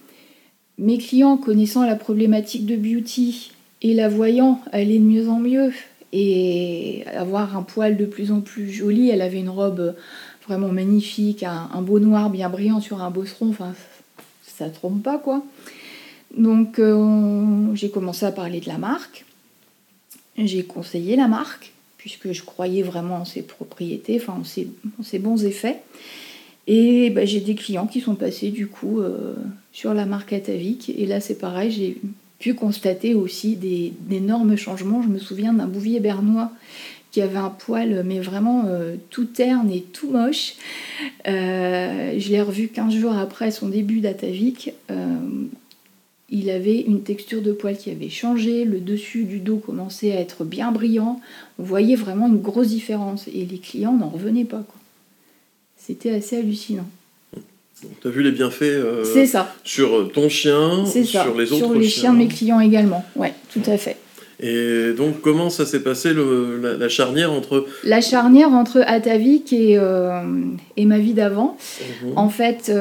mes 0.81 0.99
clients 0.99 1.37
connaissant 1.37 1.85
la 1.85 1.95
problématique 1.95 2.67
de 2.67 2.75
beauty 2.75 3.53
et 3.83 3.95
la 3.95 4.09
voyant 4.09 4.61
aller 4.73 4.99
de 4.99 5.05
mieux 5.05 5.29
en 5.29 5.39
mieux 5.39 5.73
et 6.13 7.05
avoir 7.15 7.57
un 7.57 7.63
poil 7.63 7.97
de 7.97 8.07
plus 8.07 8.33
en 8.33 8.41
plus 8.41 8.71
joli, 8.71 9.11
elle 9.11 9.23
avait 9.23 9.39
une 9.39 9.51
robe 9.51 9.95
vraiment 10.47 10.69
magnifique, 10.69 11.45
un, 11.45 11.83
beau 11.83 12.01
noir 12.01 12.31
bien 12.31 12.49
brillant 12.49 12.81
sur 12.81 13.03
un 13.03 13.11
bosseron, 13.11 13.51
enfin 13.51 13.75
ça 14.43 14.69
trompe 14.69 15.03
pas 15.03 15.19
quoi. 15.19 15.45
Donc 16.37 16.79
euh, 16.79 17.75
j'ai 17.75 17.91
commencé 17.91 18.27
à 18.27 18.33
parler 18.33 18.61
de 18.61 18.69
la 18.69 18.79
marque, 18.79 19.25
j'ai 20.37 20.65
conseillé 20.65 21.15
la 21.15 21.29
marque 21.29 21.73
puisque 21.99 22.33
je 22.33 22.43
croyais 22.43 22.83
vraiment 22.83 23.17
en 23.17 23.25
ses 23.27 23.43
propriétés, 23.43 24.19
enfin 24.21 24.41
en 24.41 24.45
ses, 24.45 25.19
bons 25.19 25.45
effets. 25.45 25.83
Et 26.73 27.11
bah, 27.11 27.25
j'ai 27.25 27.41
des 27.41 27.57
clients 27.57 27.89
qui 27.89 28.01
sont 28.01 28.15
passés 28.15 28.51
du 28.51 28.69
coup 28.69 29.01
euh, 29.01 29.35
sur 29.73 29.93
la 29.93 30.07
marque 30.07 30.33
Atavik. 30.33 30.89
Et 30.97 31.05
là, 31.05 31.19
c'est 31.19 31.35
pareil, 31.35 31.73
j'ai 31.73 31.97
pu 32.39 32.55
constater 32.55 33.13
aussi 33.13 33.57
d'énormes 33.57 34.55
changements. 34.55 35.03
Je 35.03 35.09
me 35.09 35.19
souviens 35.19 35.53
d'un 35.53 35.67
bouvier 35.67 35.99
bernois 35.99 36.53
qui 37.11 37.23
avait 37.23 37.39
un 37.39 37.51
poil, 37.51 38.05
mais 38.07 38.21
vraiment 38.21 38.67
euh, 38.69 38.95
tout 39.11 39.25
terne 39.25 39.69
et 39.73 39.81
tout 39.81 40.13
moche. 40.13 40.55
Euh, 41.27 42.15
je 42.17 42.29
l'ai 42.29 42.41
revu 42.41 42.69
15 42.69 42.95
jours 42.95 43.19
après 43.19 43.51
son 43.51 43.69
début 43.69 43.99
d'Atavik. 43.99 44.73
Il 46.33 46.51
avait 46.51 46.79
une 46.83 47.03
texture 47.03 47.43
de 47.43 47.51
poil 47.51 47.77
qui 47.77 47.91
avait 47.91 48.11
changé, 48.11 48.65
le 48.65 48.79
dessus 48.79 49.25
du 49.25 49.41
dos 49.41 49.57
commençait 49.57 50.13
à 50.13 50.21
être 50.21 50.45
bien 50.45 50.71
brillant. 50.71 51.21
On 51.59 51.65
voyait 51.65 51.97
vraiment 51.97 52.29
une 52.29 52.41
grosse 52.41 52.69
différence 52.69 53.27
et 53.27 53.45
les 53.45 53.59
clients 53.59 53.97
n'en 53.97 54.09
revenaient 54.09 54.45
pas. 54.45 54.65
C'était 55.85 56.11
assez 56.11 56.37
hallucinant. 56.37 56.87
Tu 58.03 58.07
as 58.07 58.11
vu 58.11 58.23
les 58.23 58.33
bienfaits 58.33 58.63
euh, 58.63 59.27
ça. 59.27 59.55
sur 59.65 59.97
euh, 59.97 60.05
ton 60.13 60.29
chien, 60.29 60.85
sur 60.85 61.35
les 61.37 61.53
autres 61.53 61.65
Sur 61.65 61.75
les 61.75 61.89
chiens 61.89 62.13
de 62.13 62.19
mes 62.19 62.29
clients 62.29 62.61
également, 62.61 63.03
ouais, 63.17 63.33
tout 63.53 63.63
à 63.67 63.79
fait. 63.79 63.97
Et 64.39 64.93
donc, 64.93 65.23
comment 65.23 65.49
ça 65.51 65.67
s'est 65.67 65.83
passé 65.83 66.13
le, 66.15 66.77
la, 66.79 66.89
charnière 66.89 67.33
entre... 67.33 67.67
La 67.85 68.01
charnière 68.01 68.51
entre 68.51 68.83
Atavik 68.87 69.53
et, 69.53 69.77
euh, 69.79 70.23
et 70.77 70.87
ma 70.87 70.99
vie 70.99 71.13
d'avant. 71.13 71.59
Mhm. 72.05 72.13
En 72.17 72.31
fait, 72.31 72.73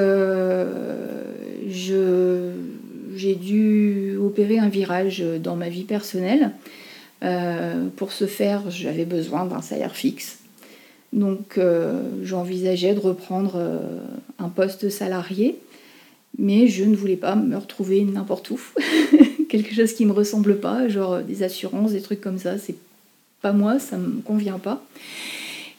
je, 1.69 2.51
j'ai 3.15 3.35
dû 3.35 4.17
opérer 4.21 4.57
un 4.59 4.69
virage 4.69 5.23
dans 5.41 5.55
ma 5.57 5.67
vie 5.69 5.83
personnelle. 5.83 6.51
pour 7.97 8.13
ce 8.13 8.25
faire, 8.25 8.63
j'avais 8.69 9.05
besoin 9.05 9.45
d'un 9.45 9.61
salaire 9.61 9.95
fixe. 9.95 10.39
Donc 11.13 11.57
euh, 11.57 12.03
j'envisageais 12.23 12.93
de 12.93 12.99
reprendre 12.99 13.53
euh, 13.55 13.79
un 14.37 14.49
poste 14.49 14.89
salarié, 14.89 15.57
mais 16.37 16.67
je 16.67 16.83
ne 16.83 16.95
voulais 16.95 17.15
pas 17.15 17.35
me 17.35 17.57
retrouver 17.57 18.01
n'importe 18.03 18.51
où. 18.51 18.59
Quelque 19.49 19.73
chose 19.73 19.93
qui 19.93 20.05
ne 20.05 20.09
me 20.09 20.13
ressemble 20.13 20.59
pas, 20.59 20.87
genre 20.87 21.21
des 21.21 21.41
assurances, 21.41 21.93
des 21.93 22.01
trucs 22.01 22.21
comme 22.21 22.37
ça, 22.37 22.59
c'est 22.59 22.75
pas 23.41 23.53
moi, 23.53 23.79
ça 23.79 23.97
me 23.97 24.21
convient 24.21 24.59
pas. 24.59 24.83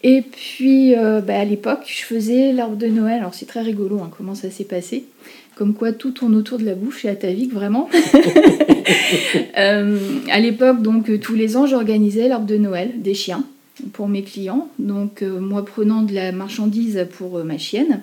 Et 0.02 0.22
puis 0.22 0.96
euh, 0.96 1.20
bah, 1.20 1.38
à 1.38 1.44
l'époque, 1.44 1.84
je 1.86 2.02
faisais 2.02 2.52
l'arbre 2.52 2.76
de 2.76 2.88
Noël, 2.88 3.18
alors 3.18 3.34
c'est 3.34 3.46
très 3.46 3.60
rigolo 3.60 4.00
hein, 4.00 4.10
comment 4.16 4.34
ça 4.34 4.50
s'est 4.50 4.64
passé. 4.64 5.04
Comme 5.54 5.74
quoi 5.74 5.92
tout 5.92 6.10
tourne 6.10 6.34
autour 6.34 6.58
de 6.58 6.64
la 6.64 6.74
bouffe 6.74 7.00
chez 7.00 7.08
Atavik, 7.10 7.52
vraiment. 7.52 7.88
à 9.54 10.40
l'époque, 10.40 10.80
donc 10.80 11.20
tous 11.20 11.34
les 11.34 11.56
ans, 11.56 11.66
j'organisais 11.66 12.28
l'arbre 12.28 12.46
de 12.46 12.56
Noël 12.56 12.92
des 12.96 13.12
chiens 13.12 13.44
pour 13.92 14.08
mes 14.08 14.22
clients. 14.22 14.68
Donc 14.78 15.22
euh, 15.22 15.40
moi 15.40 15.64
prenant 15.64 16.02
de 16.02 16.14
la 16.14 16.32
marchandise 16.32 17.06
pour 17.12 17.38
euh, 17.38 17.44
ma 17.44 17.58
chienne, 17.58 18.00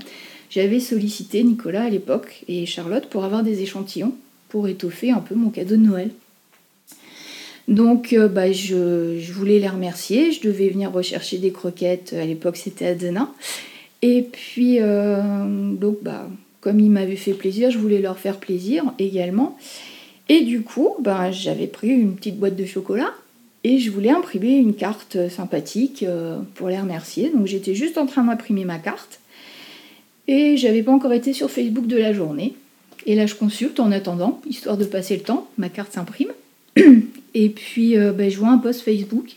j'avais 0.49 0.79
sollicité 0.79 1.43
Nicolas 1.43 1.83
à 1.83 1.89
l'époque 1.89 2.43
et 2.47 2.65
Charlotte 2.65 3.07
pour 3.07 3.23
avoir 3.23 3.43
des 3.43 3.61
échantillons 3.61 4.13
pour 4.49 4.67
étoffer 4.67 5.11
un 5.11 5.19
peu 5.19 5.35
mon 5.35 5.49
cadeau 5.49 5.75
de 5.75 5.81
Noël. 5.81 6.11
Donc 7.67 8.13
euh, 8.13 8.27
bah, 8.27 8.51
je, 8.51 9.31
voulais 9.31 9.59
les 9.59 9.67
remercier, 9.67 10.31
je 10.31 10.41
devais 10.41 10.69
venir 10.69 10.91
rechercher 10.91 11.37
des 11.37 11.51
croquettes, 11.51 12.13
à 12.13 12.25
l'époque 12.25 12.57
c'était 12.57 12.87
à 12.87 12.95
Denain. 12.95 13.31
Et 14.01 14.21
puis 14.21 14.77
donc 14.77 15.97
bah, 16.03 16.29
comme 16.61 16.79
ils 16.79 16.91
m'avaient 16.91 17.15
fait 17.15 17.33
plaisir, 17.33 17.71
je 17.71 17.79
voulais 17.79 17.99
leur 17.99 18.17
faire 18.17 18.37
plaisir 18.37 18.83
également. 18.99 19.57
Et 20.29 20.41
du 20.41 20.61
coup, 20.61 20.95
bah, 20.99 21.31
j'avais 21.31 21.67
pris 21.67 21.89
une 21.89 22.15
petite 22.15 22.37
boîte 22.37 22.55
de 22.55 22.65
chocolat 22.65 23.13
et 23.67 23.79
je 23.79 23.91
voulais 23.91 24.11
imprimer 24.11 24.55
une 24.55 24.73
carte 24.73 25.17
sympathique 25.29 26.03
euh, 26.03 26.37
pour 26.55 26.69
les 26.69 26.79
remercier. 26.79 27.29
Donc 27.31 27.47
j'étais 27.47 27.75
juste 27.75 27.97
en 27.97 28.05
train 28.05 28.23
d'imprimer 28.23 28.63
ma 28.63 28.77
carte. 28.77 29.19
Et 30.29 30.55
j'avais 30.55 30.83
pas 30.83 30.93
encore 30.93 31.11
été 31.11 31.33
sur 31.33 31.51
Facebook 31.51 31.85
de 31.85 31.97
la 31.97 32.13
journée. 32.13 32.53
Et 33.05 33.15
là 33.15 33.25
je 33.25 33.35
consulte 33.35 33.81
en 33.81 33.91
attendant, 33.91 34.39
histoire 34.49 34.77
de 34.77 34.85
passer 34.85 35.17
le 35.17 35.21
temps. 35.21 35.49
Ma 35.57 35.67
carte 35.67 35.91
s'imprime. 35.91 36.29
Et 37.33 37.49
puis 37.49 37.97
euh, 37.97 38.13
ben, 38.13 38.31
je 38.31 38.37
vois 38.37 38.47
un 38.47 38.57
post 38.57 38.81
Facebook 38.81 39.35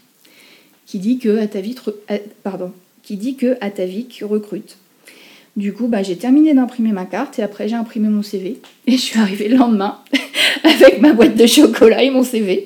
qui 0.87 1.01
dit 1.01 1.19
que 1.19 1.39
Atavik, 1.39 1.81
pardon, 2.45 2.73
qui 3.03 3.17
dit 3.17 3.35
que 3.35 3.57
Atavik 3.61 4.23
recrute. 4.25 4.77
Du 5.57 5.73
coup, 5.73 5.89
bah, 5.89 6.05
j'ai 6.05 6.17
terminé 6.17 6.55
d'imprimer 6.55 6.93
ma 6.93 7.05
carte 7.05 7.41
et 7.41 7.43
après 7.43 7.69
j'ai 7.69 7.75
imprimé 7.75 8.09
mon 8.09 8.23
CV. 8.23 8.61
Et 8.87 8.93
je 8.93 8.97
suis 8.97 9.19
arrivée 9.19 9.49
le 9.49 9.57
lendemain 9.57 9.99
avec 10.63 11.01
ma 11.01 11.15
boîte 11.15 11.37
de 11.37 11.47
chocolat 11.47 12.05
et 12.05 12.11
mon 12.11 12.23
CV. 12.23 12.65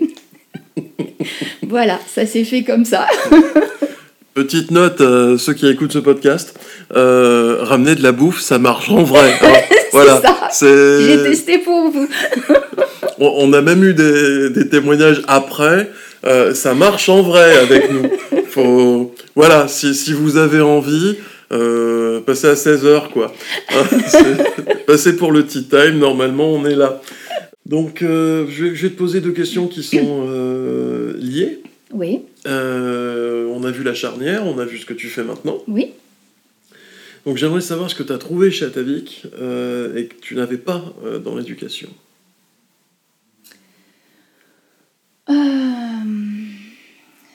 voilà, 1.69 1.99
ça 2.13 2.27
s'est 2.27 2.45
fait 2.45 2.63
comme 2.63 2.85
ça. 2.85 3.07
Petite 4.35 4.73
note, 4.73 5.01
euh, 5.01 5.39
ceux 5.39 5.53
qui 5.53 5.69
écoutent 5.69 5.93
ce 5.93 6.01
podcast, 6.01 6.59
euh, 6.97 7.59
ramener 7.61 7.95
de 7.95 8.03
la 8.03 8.11
bouffe, 8.11 8.41
ça 8.41 8.59
marche 8.59 8.91
en 8.91 9.05
vrai. 9.05 9.33
Hein. 9.41 9.53
voilà. 9.93 10.21
J'ai 10.61 11.23
testé 11.23 11.59
pour 11.59 11.89
vous. 11.89 12.09
on, 13.21 13.53
a 13.53 13.63
même 13.63 13.85
eu 13.85 13.95
des, 13.95 14.69
témoignages 14.69 15.23
après. 15.29 15.89
Euh, 16.27 16.53
ça 16.53 16.75
marche 16.75 17.09
en 17.09 17.23
vrai 17.23 17.59
avec 17.59 17.93
nous. 17.93 18.11
Faut, 18.49 19.15
voilà, 19.37 19.69
si, 19.69 19.95
si 19.95 20.13
vous 20.13 20.37
avez 20.37 20.61
envie, 20.61 21.17
passez 22.27 22.49
à 22.49 22.55
16h, 22.55 23.11
quoi. 23.13 23.33
Hein, 23.71 23.85
passez 24.89 25.15
pour 25.15 25.31
le 25.31 25.47
tea 25.47 25.63
time, 25.63 25.99
normalement, 25.99 26.51
on 26.53 26.67
est 26.67 26.75
là. 26.75 27.01
Donc, 27.67 27.99
je, 28.01 28.65
vais 28.65 28.91
te 28.91 28.97
poser 28.97 29.21
deux 29.21 29.33
questions 29.33 29.69
qui 29.69 29.83
sont 29.83 30.27
liées. 31.17 31.63
Oui. 31.95 32.23
Euh, 32.47 33.47
on 33.47 33.63
a 33.65 33.71
vu 33.71 33.85
la 33.85 33.95
charnière, 33.95 34.47
on 34.47 34.59
a 34.59 34.65
vu 34.65 34.79
ce 34.79 34.87
que 34.87 34.93
tu 34.93 35.09
fais 35.09 35.23
maintenant. 35.23 35.63
Oui. 35.69 35.93
Donc 37.25 37.39
j'aimerais 37.39 37.63
savoir 37.63 37.89
ce 37.89 37.95
que 37.95 38.03
tu 38.03 38.13
as 38.13 38.19
trouvé 38.19 38.51
chez 38.51 38.67
Atavik 38.67 39.23
euh, 39.39 39.97
et 39.97 40.07
que 40.07 40.15
tu 40.21 40.35
n'avais 40.35 40.59
pas 40.59 40.93
euh, 41.05 41.19
dans 41.19 41.37
l'éducation. 41.37 41.89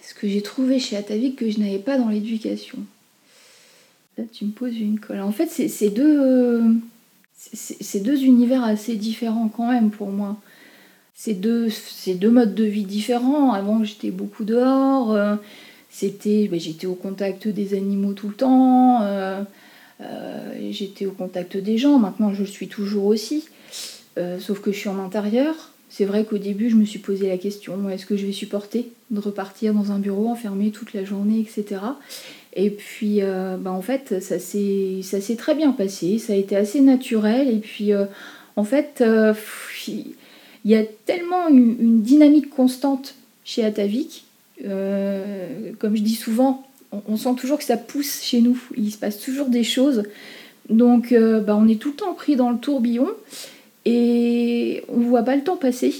ce 0.01 0.21
que 0.21 0.27
j'ai 0.27 0.41
trouvé 0.41 0.79
chez 0.79 0.97
Atavik 0.97 1.37
que 1.37 1.49
je 1.49 1.59
n'avais 1.59 1.79
pas 1.79 1.97
dans 1.97 2.09
l'éducation. 2.09 2.79
Là, 4.17 4.25
tu 4.33 4.43
me 4.43 4.51
poses 4.51 4.77
une 4.77 4.99
colle. 4.99 5.21
En 5.21 5.31
fait, 5.31 5.47
c'est 5.47 5.89
deux, 5.89 6.61
c'est 7.53 8.01
deux 8.01 8.23
univers 8.23 8.63
assez 8.63 8.95
différents 8.95 9.47
quand 9.47 9.71
même 9.71 9.91
pour 9.91 10.09
moi 10.09 10.37
c'est 11.19 11.33
deux, 11.33 11.69
modes 12.29 12.55
de 12.55 12.63
vie 12.63 12.85
différents. 12.85 13.51
Avant, 13.51 13.83
j'étais 13.83 14.09
beaucoup 14.09 14.45
dehors. 14.45 15.11
Euh, 15.11 15.35
c'était, 15.89 16.47
ben, 16.47 16.57
j'étais 16.57 16.87
au 16.87 16.93
contact 16.93 17.49
des 17.49 17.73
animaux 17.73 18.13
tout 18.13 18.29
le 18.29 18.35
temps. 18.35 19.01
Euh, 19.01 19.43
euh, 19.99 20.69
j'étais 20.71 21.05
au 21.05 21.11
contact 21.11 21.57
des 21.57 21.77
gens. 21.77 21.99
Maintenant, 21.99 22.33
je 22.33 22.39
le 22.39 22.47
suis 22.47 22.69
toujours 22.69 23.05
aussi. 23.05 23.43
sauf 24.39 24.61
que 24.61 24.71
je 24.71 24.77
suis 24.77 24.87
en 24.87 24.97
intérieur. 24.97 25.55
C'est 25.89 26.05
vrai 26.05 26.23
qu'au 26.23 26.37
début, 26.37 26.69
je 26.69 26.77
me 26.77 26.85
suis 26.85 26.99
posé 26.99 27.27
la 27.27 27.37
question 27.37 27.89
est-ce 27.89 28.05
que 28.05 28.15
je 28.15 28.25
vais 28.25 28.31
supporter 28.31 28.89
de 29.11 29.19
repartir 29.19 29.73
dans 29.73 29.91
un 29.91 29.99
bureau 29.99 30.29
enfermé 30.29 30.71
toute 30.71 30.93
la 30.93 31.03
journée, 31.03 31.41
etc. 31.41 31.81
Et 32.59 32.69
puis, 32.69 33.21
ben, 33.21 33.71
en 33.71 33.81
fait, 33.81 34.21
ça 34.21 34.37
s'est, 34.39 35.35
très 35.37 35.55
bien 35.55 35.71
passé. 35.71 36.19
Ça 36.19 36.33
a 36.33 36.35
été 36.35 36.55
assez 36.55 36.81
naturel. 36.81 37.49
Et 37.49 37.59
puis, 37.59 37.91
en 38.55 38.63
fait, 38.63 39.03
il 40.65 40.71
y 40.71 40.75
a 40.75 40.83
tellement 41.05 41.47
une, 41.47 42.01
dynamique 42.01 42.49
constante 42.49 43.15
chez 43.43 43.63
Atavik. 43.63 44.25
Euh, 44.65 45.71
comme 45.79 45.95
je 45.95 46.01
dis 46.01 46.15
souvent, 46.15 46.67
on, 47.07 47.17
sent 47.17 47.35
toujours 47.37 47.57
que 47.57 47.63
ça 47.63 47.77
pousse 47.77 48.21
chez 48.21 48.41
nous. 48.41 48.61
Il 48.75 48.91
se 48.91 48.97
passe 48.97 49.19
toujours 49.19 49.47
des 49.47 49.63
choses. 49.63 50.03
Donc 50.69 51.11
euh, 51.11 51.39
bah, 51.39 51.55
on 51.55 51.67
est 51.67 51.79
tout 51.79 51.89
le 51.89 51.95
temps 51.95 52.13
pris 52.13 52.35
dans 52.35 52.51
le 52.51 52.57
tourbillon 52.57 53.07
et 53.85 54.83
on 54.89 54.97
ne 54.97 55.05
voit 55.05 55.23
pas 55.23 55.35
le 55.35 55.43
temps 55.43 55.57
passer. 55.57 55.95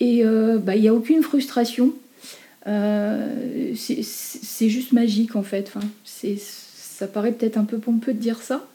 Et 0.00 0.24
euh, 0.24 0.58
bah, 0.58 0.76
il 0.76 0.82
n'y 0.82 0.88
a 0.88 0.94
aucune 0.94 1.22
frustration. 1.22 1.92
C'est 2.66 4.68
juste 4.68 4.92
magique 4.92 5.36
en 5.36 5.42
fait. 5.42 5.72
Enfin, 5.74 5.86
ça 6.04 7.06
paraît 7.06 7.32
peut-être 7.32 7.56
un 7.56 7.64
peu 7.64 7.78
pompeux 7.78 8.12
de 8.12 8.18
dire 8.18 8.42
ça, 8.42 8.66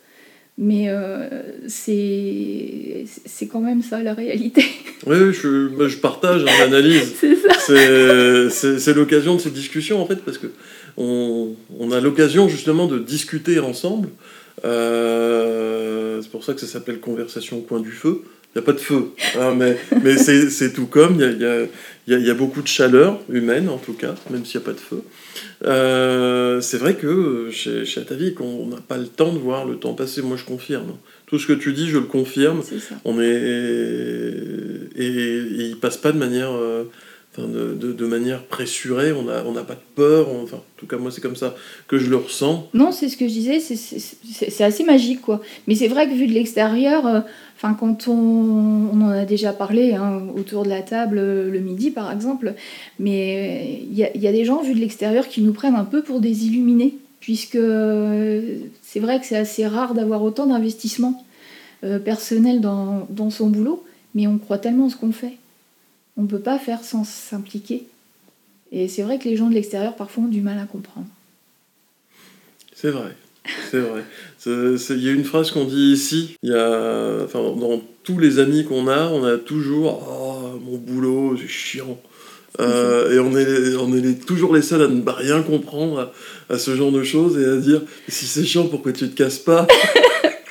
mais 0.58 0.86
euh, 0.88 1.43
c'est 1.67 3.06
quand 3.52 3.62
même 3.62 3.82
ça 3.82 4.02
la 4.02 4.13
réalité. 4.13 4.63
Oui, 5.08 5.17
je, 5.34 5.67
bah, 5.67 5.88
je 5.88 5.98
partage 5.98 6.43
l'analyse. 6.43 7.13
c'est 7.60 8.50
C'est 8.50 8.93
l'occasion 8.95 9.36
de 9.36 9.41
ces 9.41 9.52
discussions 9.52 10.02
en 10.02 10.08
fait, 10.08 10.15
parce 10.15 10.39
que 10.39 10.48
on, 10.98 11.54
on 11.78 11.91
a 11.91 12.00
l'occasion 12.00 12.48
justement 12.48 12.88
de 12.88 12.98
discuter 12.98 13.60
ensemble. 13.60 14.08
Euh, 14.63 16.21
c'est 16.21 16.32
pour 16.32 16.43
ça 16.43 16.54
que 16.54 16.60
ça 16.60 16.67
s'appelle 16.67 17.00
conversation 17.00 17.60
au 17.60 17.62
coin 17.62 17.82
du 17.82 17.91
feu. 17.91 18.24
N'y 18.56 18.62
a 18.62 18.63
pas 18.63 18.72
de 18.72 18.80
feu, 18.80 19.12
hein, 19.38 19.54
mais, 19.54 19.78
mais 20.02 20.18
c'est 20.18 20.72
tout 20.72 20.86
comme. 20.86 21.15
Il 21.15 21.41
y 21.41 21.46
a, 21.46 22.18
y, 22.20 22.24
y 22.24 22.30
a, 22.30 22.34
beaucoup 22.34 22.62
de 22.62 22.68
chaleur 22.68 23.20
humaine 23.30 23.68
en 23.68 23.78
tout 23.78 23.91
cas, 23.91 24.15
même 24.30 24.46
s'il 24.46 24.62
n'y 24.62 24.63
a 24.63 24.68
pas 24.68 24.74
de 24.74 24.80
feu. 24.80 25.04
Euh, 25.65 26.62
c'est 26.62 26.78
vrai 26.78 26.96
que 26.96 27.50
chez, 27.52 27.84
chez 27.84 28.00
Atavik, 28.00 28.39
on 28.39 28.68
n'a 28.68 28.78
pas 28.78 28.98
le 28.98 29.08
temps 29.08 29.34
de 29.34 29.39
voir 29.39 29.65
le 29.65 29.76
temps 29.76 29.94
passer. 29.94 30.22
Moi, 30.22 30.38
je 30.38 30.46
confirme. 30.46 30.94
Tout 31.26 31.38
ce 31.38 31.48
que 31.48 31.54
tu 31.54 31.74
dis, 31.74 31.89
je 31.89 31.98
le 31.98 32.06
confirme. 32.06 32.62
On 33.04 33.20
est 33.20 33.26
et, 34.96 35.06
et, 35.06 35.68
il 35.68 35.78
passe 35.78 35.98
pas 35.98 36.12
de 36.12 36.18
manière, 36.18 36.52
euh, 36.54 36.84
de, 37.38 38.06
manière 38.06 38.43
pressurée. 38.43 39.12
On 39.12 39.24
n'a 39.24 39.43
on 39.45 39.54
pas 39.54 39.74
de 39.74 39.80
peur. 39.95 40.28
enfin, 40.43 40.58
en 40.58 40.78
tout 40.78 40.88
cas, 40.88 40.98
moi, 40.98 41.12
c'est 41.12 41.21
comme 41.21 41.36
ça 41.36 41.56
que 41.88 41.98
je 41.98 42.10
le 42.10 42.17
ressens. 42.17 42.67
Non, 42.74 42.91
c'est 42.91 43.10
ce 43.10 43.17
que 43.17 43.28
je 43.28 43.34
disais. 43.34 43.60
C'est 43.60 44.63
assez 44.63 44.84
magique, 44.84 45.21
quoi. 45.21 45.41
Mais 45.67 45.76
c'est 45.76 45.88
vrai 45.88 46.08
que 46.08 46.13
vu 46.13 46.28
de 46.28 46.34
l'extérieur. 46.34 47.06
Euh, 47.08 47.19
quand 47.74 48.08
on, 48.08 48.13
on, 48.13 49.02
en 49.02 49.10
a 49.10 49.26
déjà 49.26 49.52
parlé 49.52 49.93
hein, 49.93 50.21
autour 50.36 50.63
de 50.63 50.69
la 50.69 50.82
table 50.82 51.17
euh, 51.17 51.50
le 51.50 51.60
midi, 51.60 51.89
par 51.89 52.12
exemple, 52.12 52.54
mais 53.00 53.80
il 53.89 53.93
y, 53.93 54.19
y, 54.19 54.28
a 54.28 54.32
des 54.32 54.45
gens 54.45 54.62
vus 54.62 54.76
de 54.76 54.80
l'extérieur 54.80 55.28
qui 55.28 55.41
nous 55.41 55.54
prennent 55.54 55.76
un 55.76 55.86
peu 55.86 56.04
pour 56.04 56.21
des 56.21 56.45
illuminés, 56.45 56.95
puisque 57.19 57.56
euh, 57.56 58.58
c'est 58.84 59.00
vrai 59.00 59.19
que 59.19 59.26
c'est 59.26 59.38
assez 59.38 59.65
rare 59.65 59.93
d'avoir 59.93 60.21
autant 60.24 60.45
d'investissement 60.45 61.26
euh, 61.84 62.00
personnel 62.00 62.62
dans, 62.62 63.08
dans, 63.10 63.30
son 63.30 63.48
boulot, 63.48 63.84
mais 64.13 64.28
on 64.28 64.38
croit 64.38 64.60
tellement 64.60 64.89
ce 64.89 64.95
qu'on 64.95 65.12
fait. 65.12 65.38
On 66.17 66.23
ne 66.23 66.28
peut 66.28 66.39
pas 66.39 66.60
faire 66.60 66.84
sans 66.84 67.04
s'impliquer. 67.04 67.86
Et 68.71 68.88
c'est 68.88 69.04
vrai 69.04 69.19
que 69.19 69.25
les 69.25 69.36
gens 69.36 69.49
de 69.49 69.54
l'extérieur 69.54 69.95
parfois 69.95 70.23
ont 70.23 70.28
du 70.28 70.41
mal 70.41 70.58
à 70.60 70.65
comprendre. 70.65 71.08
C'est 72.73 72.89
vrai. 72.89 73.15
C'est 73.71 73.80
vrai. 73.80 74.04
Il 74.45 75.04
y 75.04 75.10
a 75.10 75.12
une 75.12 75.23
phrase 75.23 75.51
qu'on 75.51 75.65
dit 75.65 75.91
ici, 75.91 76.36
il 76.43 76.49
y 76.49 76.54
a, 76.54 77.23
enfin, 77.23 77.39
dans 77.39 77.82
tous 78.04 78.19
les 78.19 78.39
amis 78.39 78.65
qu'on 78.65 78.88
a, 78.88 79.08
on 79.08 79.23
a 79.23 79.38
toujours 79.38 80.08
oh, 80.08 80.60
mon 80.60 80.78
boulot, 80.78 81.38
c'est 81.38 81.47
chiant. 81.47 81.99
Euh, 82.60 83.13
et 83.13 83.19
on 83.19 83.38
est, 83.38 83.75
on 83.75 83.93
est 83.95 84.25
toujours 84.25 84.56
les 84.56 84.62
seuls 84.62 84.82
à 84.82 84.88
ne 84.88 85.01
rien 85.10 85.41
comprendre 85.41 86.12
à, 86.49 86.58
ce 86.58 86.75
genre 86.75 86.91
de 86.91 87.04
choses 87.04 87.38
et 87.38 87.45
à 87.45 87.58
dire 87.58 87.82
si 88.08 88.25
c'est 88.25 88.45
chiant, 88.45 88.67
pourquoi 88.67 88.93
tu 88.93 89.10
te 89.10 89.15
casses 89.15 89.39
pas? 89.39 89.67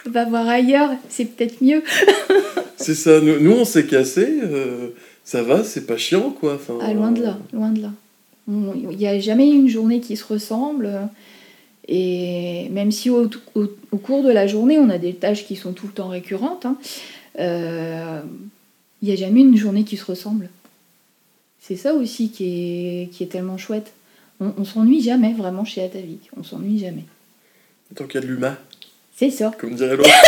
Va 0.07 0.27
voir 0.27 0.46
ailleurs, 0.46 0.90
c'est 1.09 1.24
peut-être 1.24 1.62
mieux. 1.62 1.83
c'est 2.77 2.94
ça, 2.94 3.20
nous, 3.20 3.53
on 3.53 3.64
s'est 3.64 3.87
cassé, 3.87 4.29
euh, 4.42 4.88
ça 5.25 5.43
va, 5.43 5.65
c'est 5.65 5.87
pas 5.87 5.97
chiant 5.97 6.31
quoi. 6.31 6.55
Enfin, 6.55 6.75
ah, 6.81 6.93
loin 6.93 7.11
de 7.11 7.23
là, 7.23 7.39
loin 7.53 7.71
de 7.71 7.83
là. 7.83 7.91
Il 8.47 8.97
n'y 8.97 9.07
a 9.07 9.19
jamais 9.19 9.49
une 9.51 9.69
journée 9.69 10.01
qui 10.01 10.17
se 10.17 10.25
ressemble. 10.25 11.09
Et 11.89 12.69
même 12.71 12.93
si 12.93 13.11
au, 13.11 13.29
cours 14.03 14.23
de 14.23 14.31
la 14.31 14.47
journée, 14.47 14.79
on 14.79 14.91
a 14.91 14.99
des 14.99 15.15
tâches 15.15 15.47
qui 15.47 15.57
sont 15.57 15.73
tout 15.73 15.87
le 15.87 15.93
temps 15.93 16.09
récurrentes, 16.09 16.67
hein, 16.67 16.77
euh, 17.41 18.21
il 19.03 19.09
n'y 19.09 19.15
a 19.15 19.17
jamais 19.17 19.41
une 19.41 19.57
journée 19.57 19.85
qui 19.85 19.97
se 19.97 20.05
ressemble. 20.05 20.51
C'est 21.61 21.77
ça 21.77 21.95
aussi 21.95 22.31
qui 22.31 22.45
est, 22.45 23.11
qui 23.13 23.23
est 23.23 23.27
tellement 23.29 23.59
chouette. 23.59 23.93
On, 24.41 24.53
on 24.59 24.65
s'ennuie 24.65 25.03
jamais 25.03 25.33
vraiment 25.33 25.65
chez 25.65 25.83
Atavik. 25.83 26.31
On 26.39 26.43
s'ennuie 26.43 26.79
jamais. 26.79 27.05
Tant 27.95 28.05
qu'il 28.05 28.21
y 28.21 28.25
a 28.25 28.27
de 28.27 28.33
l'humain. 28.33 28.57
C'est 29.17 29.31
ça. 29.31 29.53
Comme 29.59 29.75
dirait 29.75 29.97
l'autre. 29.97 30.11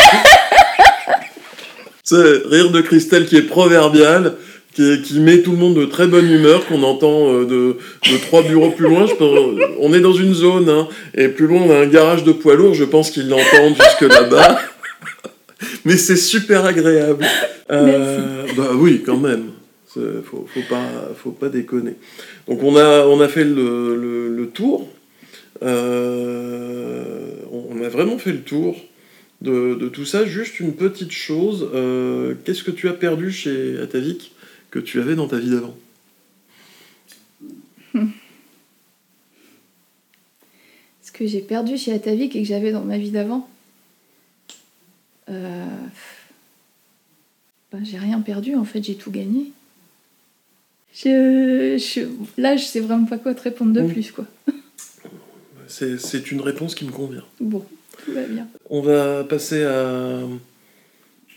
C'est 2.04 2.46
rire 2.46 2.70
de 2.70 2.80
Christelle 2.80 3.26
qui 3.26 3.36
est 3.36 3.42
proverbial 3.42 4.36
qui, 4.76 5.20
met 5.20 5.40
tout 5.40 5.52
le 5.52 5.56
monde 5.56 5.74
de 5.74 5.86
très 5.86 6.06
bonne 6.06 6.30
humeur, 6.30 6.66
qu'on 6.66 6.82
entend 6.82 7.32
euh, 7.32 7.44
de, 7.44 7.76
de, 8.10 8.18
trois 8.18 8.42
bureaux 8.42 8.70
plus 8.70 8.86
loin. 8.86 9.06
Je 9.06 9.14
on 9.80 9.94
est 9.94 10.00
dans 10.00 10.12
une 10.12 10.34
zone, 10.34 10.68
hein, 10.68 10.88
et 11.14 11.28
plus 11.28 11.46
loin 11.46 11.62
on 11.62 11.70
a 11.70 11.78
un 11.78 11.86
garage 11.86 12.24
de 12.24 12.32
poids 12.32 12.56
lourds, 12.56 12.74
je 12.74 12.84
pense 12.84 13.10
qu'ils 13.10 13.28
l'entendent 13.28 13.74
jusque 13.74 14.12
là-bas. 14.12 14.60
Mais 15.86 15.96
c'est 15.96 16.16
super 16.16 16.66
agréable. 16.66 17.24
Euh, 17.70 18.44
bah 18.56 18.72
oui, 18.74 19.02
quand 19.04 19.16
même. 19.16 19.52
Faut, 19.88 20.46
faut, 20.52 20.60
pas, 20.68 20.84
faut 21.16 21.30
pas 21.30 21.48
déconner. 21.48 21.94
Donc 22.46 22.62
on 22.62 22.76
a, 22.76 23.06
on 23.06 23.18
a 23.22 23.28
fait 23.28 23.44
le, 23.44 23.96
le, 24.36 24.46
tour. 24.48 24.86
Euh, 25.62 27.30
on 27.50 27.82
a 27.82 27.88
vraiment 27.88 28.18
fait 28.18 28.32
le 28.32 28.40
tour 28.40 28.76
de, 29.40 29.74
de, 29.74 29.88
tout 29.88 30.04
ça. 30.04 30.26
Juste 30.26 30.60
une 30.60 30.74
petite 30.74 31.12
chose. 31.12 31.66
Qu'est-ce 32.44 32.62
que 32.62 32.70
tu 32.70 32.90
as 32.90 32.92
perdu 32.92 33.32
chez 33.32 33.78
Atavik? 33.82 34.32
Que 34.76 34.84
tu 34.86 35.00
avais 35.00 35.14
dans 35.14 35.26
ta 35.26 35.38
vie 35.38 35.48
d'avant 35.50 35.74
Ce 41.02 41.12
que 41.12 41.26
j'ai 41.26 41.40
perdu 41.40 41.78
chez 41.78 41.92
Atavik 41.94 42.36
et 42.36 42.42
que 42.42 42.48
j'avais 42.48 42.72
dans 42.72 42.84
ma 42.84 42.98
vie 42.98 43.10
d'avant 43.10 43.48
euh... 45.30 45.64
ben, 47.72 47.82
J'ai 47.84 47.96
rien 47.96 48.20
perdu, 48.20 48.54
en 48.54 48.64
fait, 48.64 48.84
j'ai 48.84 48.96
tout 48.96 49.10
gagné. 49.10 49.50
je, 50.92 51.78
je, 51.78 52.02
là, 52.36 52.56
je 52.56 52.64
sais 52.64 52.80
vraiment 52.80 53.06
pas 53.06 53.16
quoi 53.16 53.34
te 53.34 53.42
répondre 53.42 53.72
de 53.72 53.80
plus, 53.90 54.12
quoi. 54.12 54.26
C'est 55.68 56.30
une 56.30 56.42
réponse 56.42 56.74
qui 56.74 56.84
me 56.84 56.92
convient. 56.92 57.24
Bon, 57.40 57.64
tout 58.04 58.12
va 58.12 58.24
bien. 58.24 58.46
On 58.68 58.82
va 58.82 59.24
passer 59.24 59.64
à, 59.64 60.20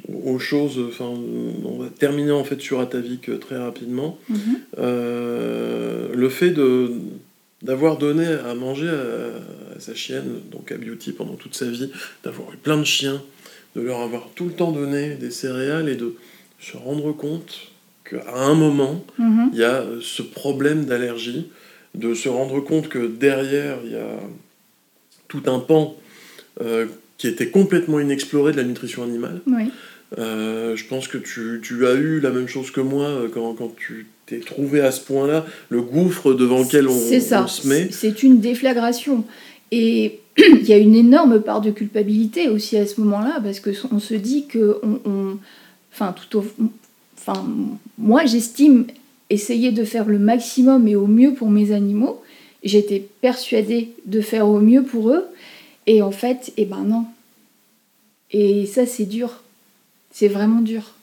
aux 0.08 0.40
choses, 0.40 0.80
enfin, 0.88 1.06
on 1.06 1.78
va 1.78 1.90
terminer 1.90 2.32
en 2.32 2.44
fait 2.44 2.60
sur 2.62 2.80
Atavik 2.80 3.40
très 3.40 3.58
rapidement. 3.58 4.18
Mhm. 4.30 4.38
Euh, 4.78 6.08
le 6.14 6.30
fait 6.30 6.52
de 6.52 6.92
d'avoir 7.62 7.98
donné 7.98 8.26
à 8.26 8.54
manger 8.56 8.88
à, 8.88 9.76
à, 9.76 9.80
sa 9.80 9.94
chienne, 9.94 10.40
donc 10.50 10.72
à 10.72 10.78
Beauty 10.78 11.12
pendant 11.12 11.34
toute 11.34 11.56
sa 11.56 11.66
vie, 11.66 11.92
d'avoir 12.24 12.54
eu 12.54 12.58
plein 12.58 12.78
de 12.78 12.86
chiens, 12.86 13.22
de 13.76 13.82
leur 13.82 14.00
avoir 14.00 14.30
tout 14.34 14.46
le 14.46 14.54
temps 14.54 14.72
donné 14.72 15.16
des 15.16 15.30
céréales 15.30 15.90
et 15.90 15.96
de 15.96 16.16
se 16.62 16.78
rendre 16.78 17.12
compte 17.12 17.58
qu'à 18.10 18.24
un 18.34 18.54
moment, 18.56 19.04
Mhm. 19.18 19.50
il 19.52 19.60
y 19.60 19.64
a 19.66 19.84
ce 20.02 20.22
problème 20.22 20.86
d'allergie, 20.86 21.48
de 21.96 22.14
se 22.14 22.30
rendre 22.30 22.62
compte 22.62 22.88
que 22.88 23.08
derrière, 23.08 23.80
il 23.84 23.92
y 23.92 23.96
a 23.98 24.20
tout 25.28 25.44
un 25.48 25.60
pan 25.60 25.98
euh, 26.62 26.86
qui 27.20 27.28
était 27.28 27.50
complètement 27.50 28.00
inexploré 28.00 28.52
de 28.54 28.58
la 28.58 28.64
nutrition 28.64 29.04
animale. 29.04 29.42
Oui. 29.46 29.66
Euh, 30.18 30.76
je 30.76 30.86
pense 30.86 31.08
que 31.08 31.20
tu, 31.20 31.60
tu 31.62 31.86
as 31.86 31.94
eu 31.94 32.20
la 32.20 32.32
même 32.32 32.48
chose 32.48 32.72
que 32.72 32.82
moi 32.82 33.06
euh, 33.06 33.28
quand, 33.32 33.54
quand 33.54 33.76
tu 33.78 34.08
t'es 34.26 34.40
trouvé 34.40 34.82
à 34.82 34.90
ce 34.92 35.02
point-là, 35.02 35.46
le 35.70 35.82
gouffre 35.84 36.34
devant 36.34 36.62
lequel 36.64 36.88
on, 36.88 37.20
ça. 37.20 37.44
on 37.44 37.48
se 37.48 37.68
met. 37.68 37.90
C'est 37.92 38.10
c'est 38.10 38.24
une 38.24 38.40
déflagration. 38.40 39.24
Et 39.72 40.20
il 40.38 40.64
y 40.68 40.74
a 40.74 40.78
une 40.78 40.96
énorme 40.96 41.42
part 41.42 41.62
de 41.62 41.70
culpabilité 41.70 42.50
aussi 42.50 42.76
à 42.78 42.88
ce 42.88 43.00
moment-là, 43.02 43.40
parce 43.44 43.60
que 43.60 43.70
on 43.92 44.00
se 44.00 44.16
dit 44.16 44.48
que 44.48 44.78
on, 44.82 45.00
on- 45.06 45.38
enfin 45.94 46.14
tout 46.14 46.40
au, 46.40 46.46
enfin 47.18 47.46
moi 48.00 48.26
j'estime 48.26 48.86
essayer 49.30 49.72
de 49.72 49.84
faire 49.84 50.06
le 50.06 50.18
maximum 50.18 50.88
et 50.88 50.96
au 50.96 51.06
mieux 51.06 51.34
pour 51.36 51.52
mes 51.52 51.72
animaux. 51.72 52.24
J'étais 52.64 53.06
persuadée 53.22 53.90
de 54.08 54.22
faire 54.22 54.48
au 54.48 54.60
mieux 54.60 54.82
pour 54.84 55.12
eux, 55.12 55.24
et 55.90 56.04
en 56.04 56.12
fait, 56.12 56.54
eh 56.58 56.66
ben 56.66 56.84
non. 56.84 57.06
Et 58.32 58.68
ça 58.68 58.86
c'est 58.86 59.06
dur. 59.06 59.42
C'est 60.12 60.28
vraiment 60.28 60.62
dur. 60.62 60.94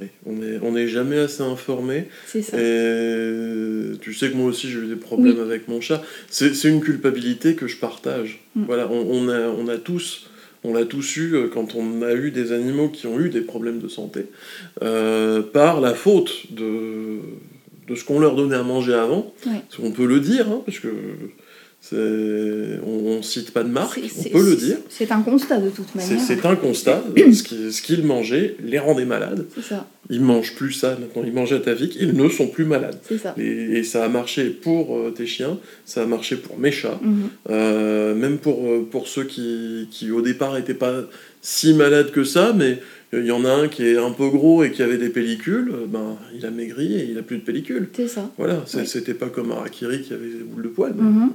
Oui, 0.00 0.08
on 0.26 0.32
n'est 0.32 0.58
on 0.60 0.86
jamais 0.88 1.18
assez 1.18 1.42
informé. 1.42 2.08
C'est 2.26 2.42
ça. 2.42 2.56
Et 2.60 3.92
tu 4.00 4.12
sais 4.12 4.30
que 4.30 4.34
moi 4.36 4.46
aussi 4.46 4.68
j'ai 4.68 4.80
eu 4.80 4.88
des 4.88 4.96
problèmes 4.96 5.36
Oui. 5.36 5.40
avec 5.40 5.68
mon 5.68 5.80
chat. 5.80 6.02
C'est 6.28 6.52
c'est 6.52 6.68
une 6.68 6.80
culpabilité 6.80 7.54
que 7.54 7.68
je 7.68 7.76
partage. 7.76 8.40
Mm. 8.56 8.64
Voilà, 8.64 8.90
on, 8.90 9.06
on 9.08 9.28
a, 9.28 9.38
on 9.48 9.68
a 9.68 9.76
tous, 9.76 10.28
on 10.64 10.74
l'a 10.74 10.84
tous 10.84 11.16
eu 11.16 11.36
euh, 11.36 11.46
quand 11.46 11.76
on 11.76 12.02
a 12.02 12.14
eu 12.14 12.32
des 12.32 12.50
animaux 12.50 12.88
qui 12.88 13.06
ont 13.06 13.20
eu 13.20 13.28
des 13.28 13.42
problèmes 13.42 13.78
de 13.78 13.88
santé 13.88 14.26
euh, 14.82 15.42
par 15.42 15.80
la 15.80 15.94
faute 15.94 16.52
de, 16.52 17.18
de 17.86 17.94
ce 17.94 18.02
qu'on 18.02 18.18
leur 18.18 18.34
donnait 18.34 18.56
à 18.56 18.64
manger 18.64 18.94
avant. 18.94 19.32
Ouais. 19.46 19.62
On 19.80 19.92
peut 19.92 20.06
le 20.06 20.18
dire, 20.18 20.48
hein, 20.48 20.60
parce 20.66 20.80
que 20.80 20.88
on, 21.96 23.18
on 23.18 23.22
cite 23.22 23.50
pas 23.52 23.62
de 23.62 23.68
marque, 23.68 24.00
C'est- 24.08 24.28
on 24.30 24.38
peut 24.38 24.50
le 24.50 24.56
dire. 24.56 24.76
C'est 24.88 25.10
un 25.12 25.22
constat 25.22 25.58
de 25.58 25.70
toute 25.70 25.94
manière. 25.94 26.20
c'est 26.20 26.44
un 26.46 26.56
constat. 26.56 27.02
ce 27.32 27.42
qui- 27.42 27.72
ce 27.72 27.82
qu'ils 27.82 28.04
mangeaient 28.04 28.56
les 28.62 28.78
rendait 28.78 29.04
malades. 29.04 29.46
Ça. 29.62 29.86
Ils 30.10 30.22
mangent 30.22 30.54
plus 30.54 30.72
ça 30.72 30.96
maintenant. 30.98 31.22
Ils 31.24 31.32
mangent 31.32 31.52
Atavik, 31.52 31.96
ils 32.00 32.14
ne 32.14 32.28
sont 32.30 32.46
plus 32.48 32.64
malades. 32.64 32.98
Ça. 33.22 33.34
Et, 33.38 33.78
et 33.78 33.82
ça 33.84 34.04
a 34.04 34.08
marché 34.08 34.48
pour 34.50 34.96
euh, 34.96 35.10
tes 35.10 35.26
chiens, 35.26 35.58
ça 35.84 36.02
a 36.02 36.06
marché 36.06 36.36
pour 36.36 36.58
mes 36.58 36.70
chats, 36.72 36.98
Mhm. 37.02 37.28
euh, 37.50 38.14
même 38.14 38.38
pour, 38.38 38.64
euh, 38.66 38.86
pour 38.90 39.06
ceux 39.08 39.24
qui, 39.24 39.86
qui 39.90 40.10
au 40.10 40.22
départ 40.22 40.54
n'étaient 40.54 40.72
pas 40.74 41.02
si 41.42 41.74
malades 41.74 42.10
que 42.10 42.24
ça, 42.24 42.54
mais 42.56 42.78
il 43.12 43.24
y 43.24 43.30
en 43.30 43.44
a 43.44 43.50
un 43.50 43.68
qui 43.68 43.84
est 43.86 43.96
un 43.96 44.10
peu 44.10 44.28
gros 44.28 44.64
et 44.64 44.70
qui 44.70 44.82
avait 44.82 44.98
des 44.98 45.08
pellicules, 45.08 45.70
euh, 45.72 45.86
ben, 45.86 46.16
il 46.34 46.44
a 46.46 46.50
maigri 46.50 46.94
et 46.98 47.08
il 47.10 47.18
a 47.18 47.22
plus 47.22 47.36
de 47.38 47.42
pellicules. 47.42 47.88
C'est 47.94 48.08
ça. 48.08 48.30
Voilà, 48.38 48.64
Oui. 48.74 48.86
c'était 48.86 49.14
pas 49.14 49.28
comme 49.28 49.50
Arakiri 49.52 50.02
qui 50.02 50.12
avait 50.14 50.26
des 50.26 50.44
boules 50.44 50.62
de 50.64 50.68
poils. 50.68 50.94
mais-. 50.96 51.26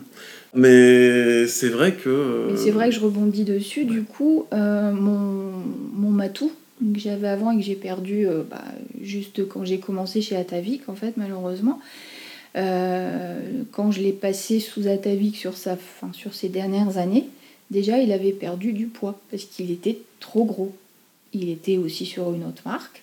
Mais 0.55 1.47
c'est 1.47 1.69
vrai 1.69 1.93
que... 1.93 2.09
euh, 2.09 2.57
c'est 2.57 2.71
vrai 2.71 2.89
que 2.89 2.95
je 2.95 2.99
rebondis 2.99 3.43
dessus. 3.43 3.85
Du 3.85 4.03
coup, 4.03 4.45
euh, 4.53 4.91
mon, 4.91 5.51
mon 5.93 6.09
matou 6.09 6.51
que 6.93 6.99
j'avais 6.99 7.27
avant 7.27 7.51
et 7.51 7.57
que 7.57 7.63
j'ai 7.63 7.75
perdu 7.75 8.27
euh, 8.27 8.43
bah, 8.49 8.63
juste 9.01 9.47
quand 9.47 9.65
j'ai 9.65 9.79
commencé 9.79 10.21
chez 10.21 10.35
Atavik, 10.35 10.87
en 10.89 10.95
fait, 10.95 11.17
malheureusement. 11.17 11.79
Euh, 12.55 13.39
quand 13.71 13.89
je 13.91 14.01
l'ai 14.01 14.11
passé 14.11 14.59
sous 14.59 14.87
Atavik 14.87 15.35
sur, 15.35 15.57
sa, 15.57 15.75
fin, 15.75 16.11
sur 16.13 16.35
ces 16.35 16.49
dernières 16.49 16.97
années, 16.97 17.25
déjà 17.71 17.97
il 17.97 18.11
avait 18.11 18.31
perdu 18.31 18.73
du 18.73 18.85
poids 18.85 19.19
parce 19.31 19.45
qu'il 19.45 19.71
était 19.71 19.97
trop 20.19 20.45
gros. 20.45 20.73
Il 21.33 21.49
était 21.49 21.77
aussi 21.77 22.05
sur 22.05 22.31
une 22.31 22.43
autre 22.43 22.61
marque. 22.65 23.01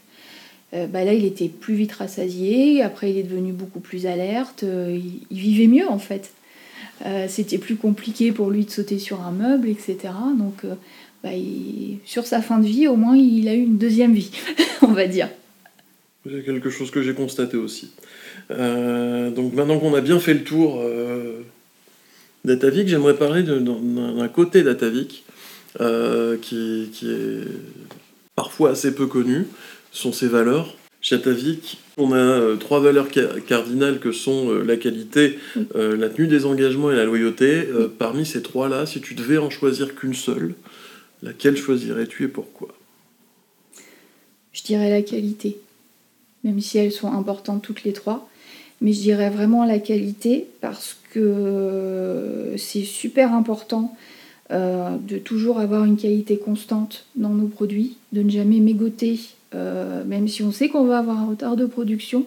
Euh, 0.73 0.87
bah 0.87 1.05
là, 1.05 1.15
il 1.15 1.25
était 1.25 1.49
plus 1.49 1.75
vite 1.75 1.91
rassasié. 1.91 2.81
Après, 2.81 3.11
il 3.11 3.19
est 3.19 3.25
devenu 3.25 3.51
beaucoup 3.51 3.81
plus 3.81 4.07
alerte. 4.07 4.63
il, 4.63 5.23
il 5.33 5.39
vivait 5.39 5.67
mieux 5.67 5.89
en 5.89 5.99
fait. 5.99 6.31
Euh, 7.07 7.27
C'était 7.29 7.59
plus 7.59 7.77
compliqué 7.77 8.33
pour 8.33 8.51
lui 8.51 8.65
de 8.65 8.71
sauter 8.71 8.99
sur 8.99 9.21
un 9.21 9.33
meuble, 9.33 9.69
etc. 9.69 9.99
Donc, 10.39 10.65
euh, 10.65 10.75
bah, 11.23 11.31
sur 12.05 12.27
sa 12.27 12.43
fin 12.43 12.59
de 12.59 12.67
vie, 12.67 12.89
au 12.89 12.97
moins, 12.97 13.17
il 13.17 13.49
a 13.49 13.55
eu 13.55 13.63
une 13.63 13.79
deuxième 13.79 14.15
vie, 14.15 14.31
on 14.83 14.93
va 14.93 15.07
dire. 15.07 15.29
C'est 16.27 16.45
quelque 16.45 16.69
chose 16.69 16.91
que 16.91 17.03
j'ai 17.03 17.15
constaté 17.15 17.57
aussi. 17.57 17.93
Euh, 18.51 19.31
donc 19.31 19.55
maintenant 19.55 19.79
qu'on 19.79 19.95
a 19.95 20.03
bien 20.03 20.19
fait 20.19 20.35
le 20.35 20.45
tour 20.45 20.85
d'Atavik, 22.45 22.89
j'aimerais 22.89 23.17
parler 23.17 23.43
d'un 23.43 24.29
côté 24.29 24.63
d'Atavik 24.63 25.25
qui, 25.79 26.91
qui 26.93 27.11
est 27.11 27.45
parfois 28.37 28.71
assez 28.71 28.95
peu 28.95 29.07
connu, 29.07 29.47
sont 29.93 30.13
ses 30.13 30.29
valeurs. 30.29 30.77
Chez 31.03 31.15
Atavik, 31.17 31.79
on 31.97 32.13
a 32.13 32.17
euh, 32.17 32.57
trois 32.57 32.81
valeurs 32.81 33.09
ca- 33.13 33.41
cardinales 33.47 34.01
que 34.01 34.13
sont 34.13 34.51
euh, 34.51 34.63
la 34.63 34.77
qualité, 34.77 35.39
euh, 35.75 35.97
la 35.97 36.11
tenue 36.11 36.29
des 36.29 36.45
engagements 36.45 36.91
et 36.93 36.97
la 36.97 37.05
loyauté. 37.05 37.67
Parmi 37.99 38.27
ces 38.27 38.43
trois-là, 38.43 38.85
si 38.85 39.01
tu 39.01 39.15
devais 39.15 39.39
en 39.39 39.49
choisir 39.49 39.95
qu'une 39.95 40.15
seule, 40.15 40.55
laquelle 41.23 41.57
choisirais-tu 41.57 42.25
et 42.25 42.29
pourquoi? 42.29 42.69
Je 44.53 44.63
dirais 44.63 44.91
la 44.91 45.01
qualité, 45.01 45.57
même 46.45 46.61
si 46.61 46.77
elles 46.77 46.93
sont 46.93 47.13
importantes 47.13 47.63
toutes 47.63 47.85
les 47.85 47.93
trois. 47.93 48.29
Mais 48.83 48.93
je 48.93 49.01
dirais 49.01 49.31
vraiment 49.31 49.65
la 49.65 49.79
qualité 49.79 50.47
parce 50.61 50.97
que 51.13 52.55
c'est 52.57 52.85
super 52.85 53.33
important 53.35 53.95
de 54.51 55.19
toujours 55.19 55.61
avoir 55.61 55.85
une 55.85 55.97
qualité 55.97 56.37
constante 56.39 57.05
dans 57.15 57.29
nos 57.29 57.47
produits, 57.47 57.97
de 58.13 58.23
ne 58.23 58.31
jamais 58.31 58.59
mégoter, 58.59 59.21
euh, 59.55 60.05
même 60.05 60.29
si 60.29 60.43
on 60.43 60.53
sait 60.53 60.69
qu'on 60.69 60.85
va 60.85 60.99
avoir 60.99 61.19
un 61.19 61.27
retard 61.27 61.57
de 61.57 61.67
production, 61.67 62.27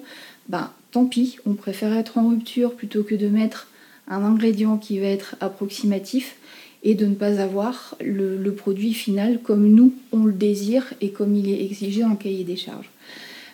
ben 0.50 0.72
tant 0.92 1.06
pis, 1.06 1.38
on 1.46 1.54
préfère 1.54 1.94
être 1.94 2.18
en 2.18 2.30
rupture 2.30 2.74
plutôt 2.74 3.04
que 3.04 3.16
de 3.16 3.28
mettre 3.28 3.68
un 4.08 4.24
ingrédient 4.24 4.78
qui 4.78 5.00
va 5.00 5.08
être 5.08 5.36
approximatif 5.40 6.36
et 6.84 6.96
de 6.96 7.06
ne 7.06 7.16
pas 7.16 7.40
avoir 7.40 7.96
le, 8.02 8.52
produit 8.52 8.94
final 8.94 9.40
comme 9.42 9.68
nous 9.68 9.94
on 10.12 10.26
le 10.26 10.34
désire 10.34 10.94
et 11.02 11.12
comme 11.12 11.36
il 11.36 11.50
est 11.50 11.64
exigé 11.64 12.02
dans 12.02 12.10
le 12.10 12.16
cahier 12.16 12.44
des 12.44 12.58
charges. 12.58 12.90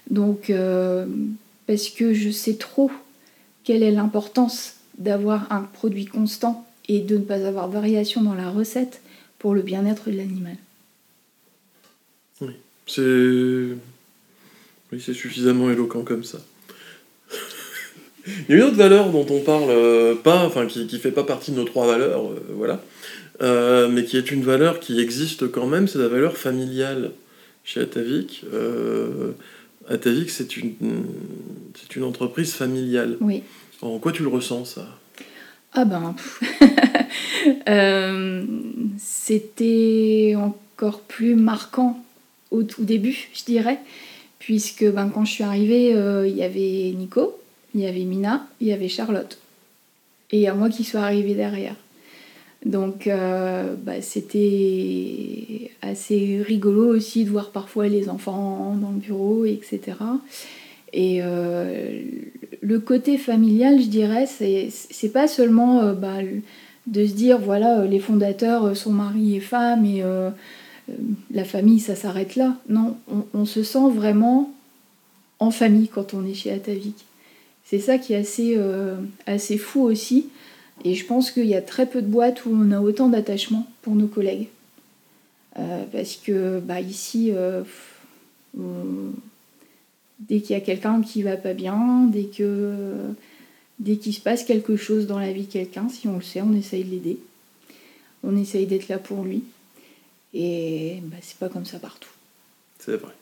Donc, 0.09 0.49
euh, 0.49 1.05
parce 1.67 1.89
que 1.89 2.13
je 2.13 2.31
sais 2.31 2.55
trop 2.55 2.91
quelle 3.63 3.83
est 3.83 3.91
l'importance 3.91 4.73
d'avoir 4.97 5.51
un 5.51 5.61
produit 5.61 6.05
constant 6.05 6.65
et 6.87 6.99
de 6.99 7.17
ne 7.17 7.23
pas 7.23 7.45
avoir 7.45 7.69
variation 7.69 8.23
dans 8.23 8.33
la 8.33 8.49
recette 8.49 9.01
pour 9.37 9.53
le 9.53 9.61
bien-être 9.61 10.09
de 10.09 10.17
l'animal. 10.17 10.57
C'est. 12.89 13.75
Oui, 14.91 14.99
c'est 14.99 15.13
suffisamment 15.13 15.69
éloquent 15.69 16.01
comme 16.01 16.23
ça. 16.23 16.39
Il 18.27 18.49
y 18.49 18.53
a 18.53 18.57
une 18.57 18.63
autre 18.63 18.75
valeur 18.75 19.11
dont 19.11 19.25
on 19.29 19.41
parle 19.41 19.69
euh, 19.69 20.15
pas, 20.15 20.43
enfin 20.45 20.65
qui, 20.65 20.87
qui 20.87 20.97
fait 20.97 21.11
pas 21.11 21.23
partie 21.23 21.51
de 21.51 21.57
nos 21.57 21.65
trois 21.65 21.87
valeurs, 21.87 22.31
euh, 22.31 22.39
voilà, 22.55 22.81
Euh, 23.41 23.87
mais 23.87 24.03
qui 24.03 24.17
est 24.17 24.31
une 24.31 24.43
valeur 24.43 24.81
qui 24.81 24.99
existe 24.99 25.49
quand 25.49 25.65
même, 25.65 25.87
c'est 25.87 25.99
la 25.99 26.09
valeur 26.09 26.35
familiale 26.35 27.11
chez 27.63 27.79
Atavik. 27.79 28.43
Atavik, 29.87 30.29
c'est 30.29 30.57
une, 30.57 30.73
c'est 31.79 31.95
une 31.95 32.03
entreprise 32.03 32.53
familiale. 32.53 33.15
Oui. 33.21 33.43
En 33.81 33.97
quoi 33.99 34.11
tu 34.11 34.23
le 34.23 34.29
ressens 34.29 34.65
ça? 34.65 34.87
Ah 35.71 35.85
ben, 35.85 36.15
c'était 38.97 40.35
encore 40.35 40.99
plus 41.01 41.35
marquant 41.35 42.03
au 42.51 42.63
tout 42.63 42.83
début, 42.83 43.29
je 43.33 43.43
dirais, 43.45 43.79
puisque 44.39 44.85
ben, 44.89 45.09
quand 45.09 45.25
je 45.25 45.31
suis 45.31 45.43
arrivée, 45.43 45.93
euh, 45.93 46.27
il 46.27 46.35
y 46.35 46.43
avait 46.43 46.93
Nico, 46.95 47.37
il 47.75 47.81
y 47.81 47.87
avait 47.87 48.03
Mina, 48.03 48.47
il 48.61 48.67
y 48.67 48.73
avait 48.73 48.87
Charlotte, 48.87 49.37
et 50.31 50.37
il 50.37 50.41
y 50.41 50.47
a 50.47 50.53
moi 50.53 50.69
qui 50.69 50.83
suis 50.83 50.97
arrivée 50.97 51.35
derrière. 51.35 51.75
Donc 52.65 53.07
euh, 53.07 53.75
bah, 53.81 54.01
c'était 54.01 55.71
assez 55.81 56.43
rigolo 56.45 56.87
aussi 56.93 57.23
de 57.23 57.29
voir 57.29 57.51
parfois 57.51 57.87
les 57.87 58.09
enfants 58.09 58.75
dans 58.79 58.91
le 58.91 58.97
bureau, 58.97 59.45
etc. 59.45 59.81
Et 60.91 61.19
euh, 61.21 62.01
le 62.61 62.79
côté 62.79 63.17
familial, 63.17 63.81
je 63.81 63.87
dirais, 63.87 64.25
c'est 64.25 65.09
pas 65.13 65.27
seulement 65.27 65.81
euh, 65.81 65.93
bah, 65.93 66.17
de 66.87 67.05
se 67.05 67.13
dire 67.13 67.37
voilà, 67.37 67.85
les 67.85 67.99
fondateurs 67.99 68.75
sont 68.75 68.91
mari 68.91 69.37
et 69.37 69.39
femme 69.39 69.85
et 69.85 70.03
la 71.31 71.43
famille 71.43 71.79
ça 71.79 71.95
s'arrête 71.95 72.35
là. 72.35 72.57
Non, 72.69 72.97
on, 73.33 73.45
se 73.45 73.63
sent 73.63 73.89
vraiment 73.93 74.53
en 75.39 75.51
famille 75.51 75.87
quand 75.87 76.13
on 76.13 76.25
est 76.25 76.33
chez 76.33 76.51
Atavik. 76.51 77.05
C'est 77.63 77.79
ça 77.79 77.97
qui 77.97 78.13
est 78.13 78.17
assez, 78.17 78.55
euh, 78.57 78.95
assez 79.25 79.57
fou 79.57 79.81
aussi. 79.81 80.27
Et 80.83 80.95
je 80.95 81.05
pense 81.05 81.31
qu'il 81.31 81.45
y 81.45 81.55
a 81.55 81.61
très 81.61 81.85
peu 81.85 82.01
de 82.01 82.07
boîtes 82.07 82.45
où 82.45 82.51
on 82.53 82.71
a 82.71 82.79
autant 82.79 83.09
d'attachement 83.09 83.67
pour 83.81 83.95
nos 83.95 84.07
collègues. 84.07 84.47
Euh, 85.57 85.83
parce 85.91 86.15
que 86.15 86.59
bah, 86.59 86.79
ici, 86.79 87.31
dès 90.19 90.39
qu'il 90.39 90.51
y 90.51 90.55
a 90.55 90.61
quelqu'un 90.61 91.01
qui 91.01 91.21
va 91.21 91.37
pas 91.37 91.53
bien, 91.53 92.07
dès 92.11 92.29
dès 93.79 93.95
qu'il 93.95 94.13
se 94.13 94.21
passe 94.21 94.43
quelque 94.43 94.75
chose 94.75 95.07
dans 95.07 95.19
la 95.19 95.31
vie 95.31 95.43
de 95.43 95.51
quelqu'un, 95.51 95.87
si 95.89 96.07
on 96.07 96.15
le 96.17 96.21
sait, 96.21 96.41
on 96.41 96.53
essaye 96.53 96.83
de 96.83 96.91
l'aider. 96.91 97.19
On 98.23 98.35
essaye 98.35 98.65
d'être 98.65 98.89
là 98.89 98.97
pour 98.97 99.23
lui. 99.23 99.43
Et 100.33 100.99
bah, 101.03 101.17
c'est 101.21 101.37
pas 101.37 101.49
comme 101.49 101.65
ça 101.65 101.79
partout. 101.79 102.09
C'est 102.79 102.97
vrai. 102.97 103.13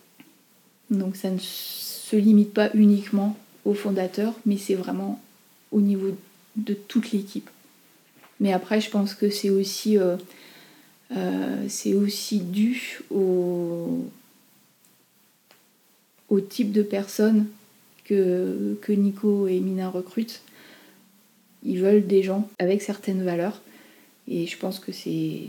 Donc 0.90 1.16
ça 1.16 1.30
ne 1.30 1.40
se 1.40 2.16
limite 2.16 2.54
pas 2.54 2.70
uniquement 2.74 3.38
au 3.66 3.74
fondateur, 3.74 4.34
mais 4.46 4.58
c'est 4.58 4.76
vraiment 4.76 5.22
au 5.72 5.82
niveau 5.82 6.16
de 6.56 6.74
toute 6.74 7.12
l'équipe. 7.12 7.50
Mais 8.40 8.54
après, 8.54 8.82
je 8.82 8.90
pense 8.90 9.14
que 9.14 9.30
c'est 9.30 9.50
aussi, 9.50 9.98
euh, 9.98 10.16
euh, 11.16 11.66
c'est 11.68 11.94
aussi 11.94 12.40
dû 12.40 13.00
au, 13.10 14.06
au 16.30 16.40
type 16.40 16.72
de 16.72 16.84
personnes 16.84 17.48
que, 18.06 18.78
que 18.82 18.94
Nico 18.94 19.48
et 19.48 19.60
Mina 19.60 19.90
recrutent. 19.90 20.42
Ils 21.64 21.80
veulent 21.82 22.06
des 22.06 22.24
gens 22.24 22.48
avec 22.60 22.82
certaines 22.82 23.24
valeurs. 23.24 23.62
Et 24.28 24.46
je 24.46 24.58
pense 24.58 24.80
que 24.80 24.92
c'est, 24.92 25.48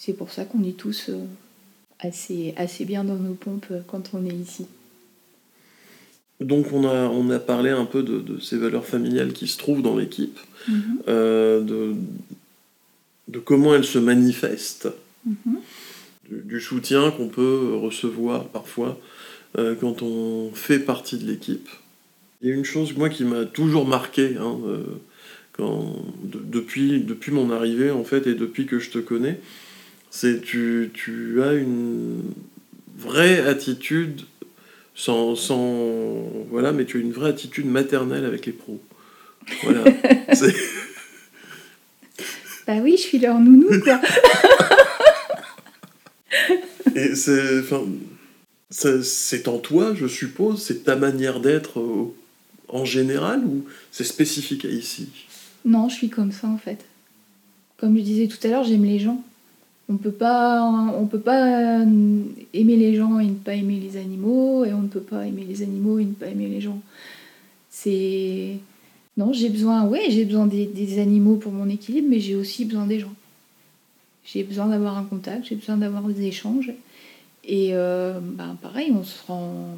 c'est 0.00 0.14
pour 0.14 0.30
ça 0.30 0.46
qu'on 0.46 0.64
est 0.64 0.78
tous 0.78 1.10
euh, 1.10 1.18
assez, 1.98 2.54
assez 2.56 2.86
bien 2.86 3.04
dans 3.04 3.16
nos 3.16 3.34
pompes 3.34 3.66
euh, 3.70 3.80
quand 3.86 4.14
on 4.14 4.24
est 4.24 4.34
ici. 4.34 4.66
Donc 6.40 6.72
on 6.72 6.88
a, 6.88 7.08
on 7.10 7.28
a 7.28 7.38
parlé 7.38 7.68
un 7.68 7.84
peu 7.84 8.02
de, 8.02 8.40
ces 8.40 8.56
valeurs 8.56 8.86
familiales 8.86 9.34
qui 9.34 9.46
se 9.46 9.58
trouvent 9.58 9.82
dans 9.82 9.98
l'équipe, 9.98 10.40
mhm. 10.68 11.02
euh, 11.08 11.60
de, 11.60 11.94
de, 13.28 13.38
comment 13.40 13.74
elles 13.74 13.84
se 13.84 13.98
manifestent, 13.98 14.88
mhm. 15.26 15.58
du, 16.30 16.62
soutien 16.62 17.10
qu'on 17.10 17.28
peut 17.28 17.74
recevoir 17.74 18.46
parfois 18.48 18.98
quand 19.80 20.00
on 20.02 20.52
fait 20.54 20.78
partie 20.78 21.18
de 21.18 21.26
l'équipe. 21.26 21.68
Il 22.40 22.48
y 22.48 22.52
a 22.52 22.54
une 22.54 22.64
chose, 22.64 22.96
moi, 22.96 23.08
qui 23.08 23.24
m'a 23.24 23.44
toujours 23.44 23.84
marqué, 23.84 24.36
hein, 24.36 24.56
quand, 25.52 25.96
depuis, 26.22 27.00
depuis 27.00 27.32
mon 27.32 27.50
arrivée, 27.50 27.90
en 27.90 28.04
fait, 28.04 28.28
et 28.28 28.34
depuis 28.34 28.66
que 28.66 28.78
je 28.78 28.90
te 28.90 28.98
connais, 28.98 29.40
c'est 30.10 30.42
tu, 30.42 30.90
tu 30.92 31.42
as 31.42 31.54
une 31.54 32.22
vraie 32.96 33.46
attitude 33.46 34.22
sans, 34.94 35.36
sans, 35.36 36.24
voilà 36.50 36.72
mais 36.72 36.84
tu 36.84 36.98
as 36.98 37.00
une 37.00 37.12
vraie 37.12 37.30
attitude 37.30 37.66
maternelle 37.66 38.24
avec 38.24 38.46
les 38.46 38.52
pros. 38.52 38.80
Voilà. 39.62 39.84
Bah 42.66 42.76
oui 42.82 42.96
je 42.96 43.02
suis 43.02 43.18
leur 43.18 43.38
nounou 43.40 43.68
quoi. 43.82 44.00
Et 46.94 47.16
c'est 47.16 47.60
enfin 47.60 47.82
c'est 48.70 49.48
en 49.48 49.58
toi 49.58 49.92
je 49.96 50.06
suppose 50.06 50.62
c'est 50.62 50.84
ta 50.84 50.94
manière 50.94 51.40
d'être 51.40 51.80
euh, 51.80 52.14
en 52.68 52.84
général 52.84 53.42
ou 53.44 53.64
c'est 53.90 54.04
spécifique 54.04 54.64
à 54.64 54.68
ici? 54.68 55.08
Non 55.64 55.88
je 55.88 55.96
suis 55.96 56.10
comme 56.10 56.30
ça 56.30 56.46
en 56.46 56.58
fait. 56.58 56.84
Comme 57.78 57.96
je 57.96 58.02
disais 58.02 58.28
tout 58.28 58.38
à 58.44 58.48
l'heure 58.48 58.62
j'aime 58.62 58.84
les 58.84 59.00
gens 59.00 59.24
on 59.90 59.96
peut 59.96 60.12
pas 60.12 60.62
on 60.62 61.06
peut 61.06 61.20
pas 61.20 61.80
aimer 62.54 62.76
les 62.76 62.94
gens 62.94 63.18
et 63.18 63.26
ne 63.26 63.34
pas 63.34 63.54
aimer 63.54 63.80
les 63.80 63.96
animaux 63.96 64.64
et 64.64 64.72
on 64.72 64.82
ne 64.82 64.88
peut 64.88 65.00
pas 65.00 65.26
aimer 65.26 65.44
les 65.44 65.62
animaux 65.62 65.98
et 65.98 66.04
ne 66.04 66.12
pas 66.12 66.28
aimer 66.28 66.46
les 66.46 66.60
gens. 66.60 66.80
C'est 67.70 68.56
non 69.16 69.32
j'ai 69.32 69.48
besoin 69.48 69.84
ouais 69.86 70.06
j'ai 70.08 70.24
besoin 70.24 70.46
des, 70.46 70.98
animaux 71.00 71.36
pour 71.36 71.52
mon 71.52 71.68
équilibre 71.68 72.06
mais 72.08 72.20
j'ai 72.20 72.36
aussi 72.36 72.64
besoin 72.64 72.86
des 72.86 73.00
gens. 73.00 73.14
J'ai 74.24 74.44
besoin 74.44 74.68
d'avoir 74.68 74.96
un 74.96 75.02
contact 75.02 75.46
j'ai 75.48 75.56
besoin 75.56 75.76
d'avoir 75.76 76.04
des 76.04 76.24
échanges. 76.24 76.72
Et 77.42 77.70
euh, 77.72 78.20
bah, 78.20 78.56
pareil 78.62 78.92
on 78.92 79.02
se 79.02 79.26
rend 79.26 79.76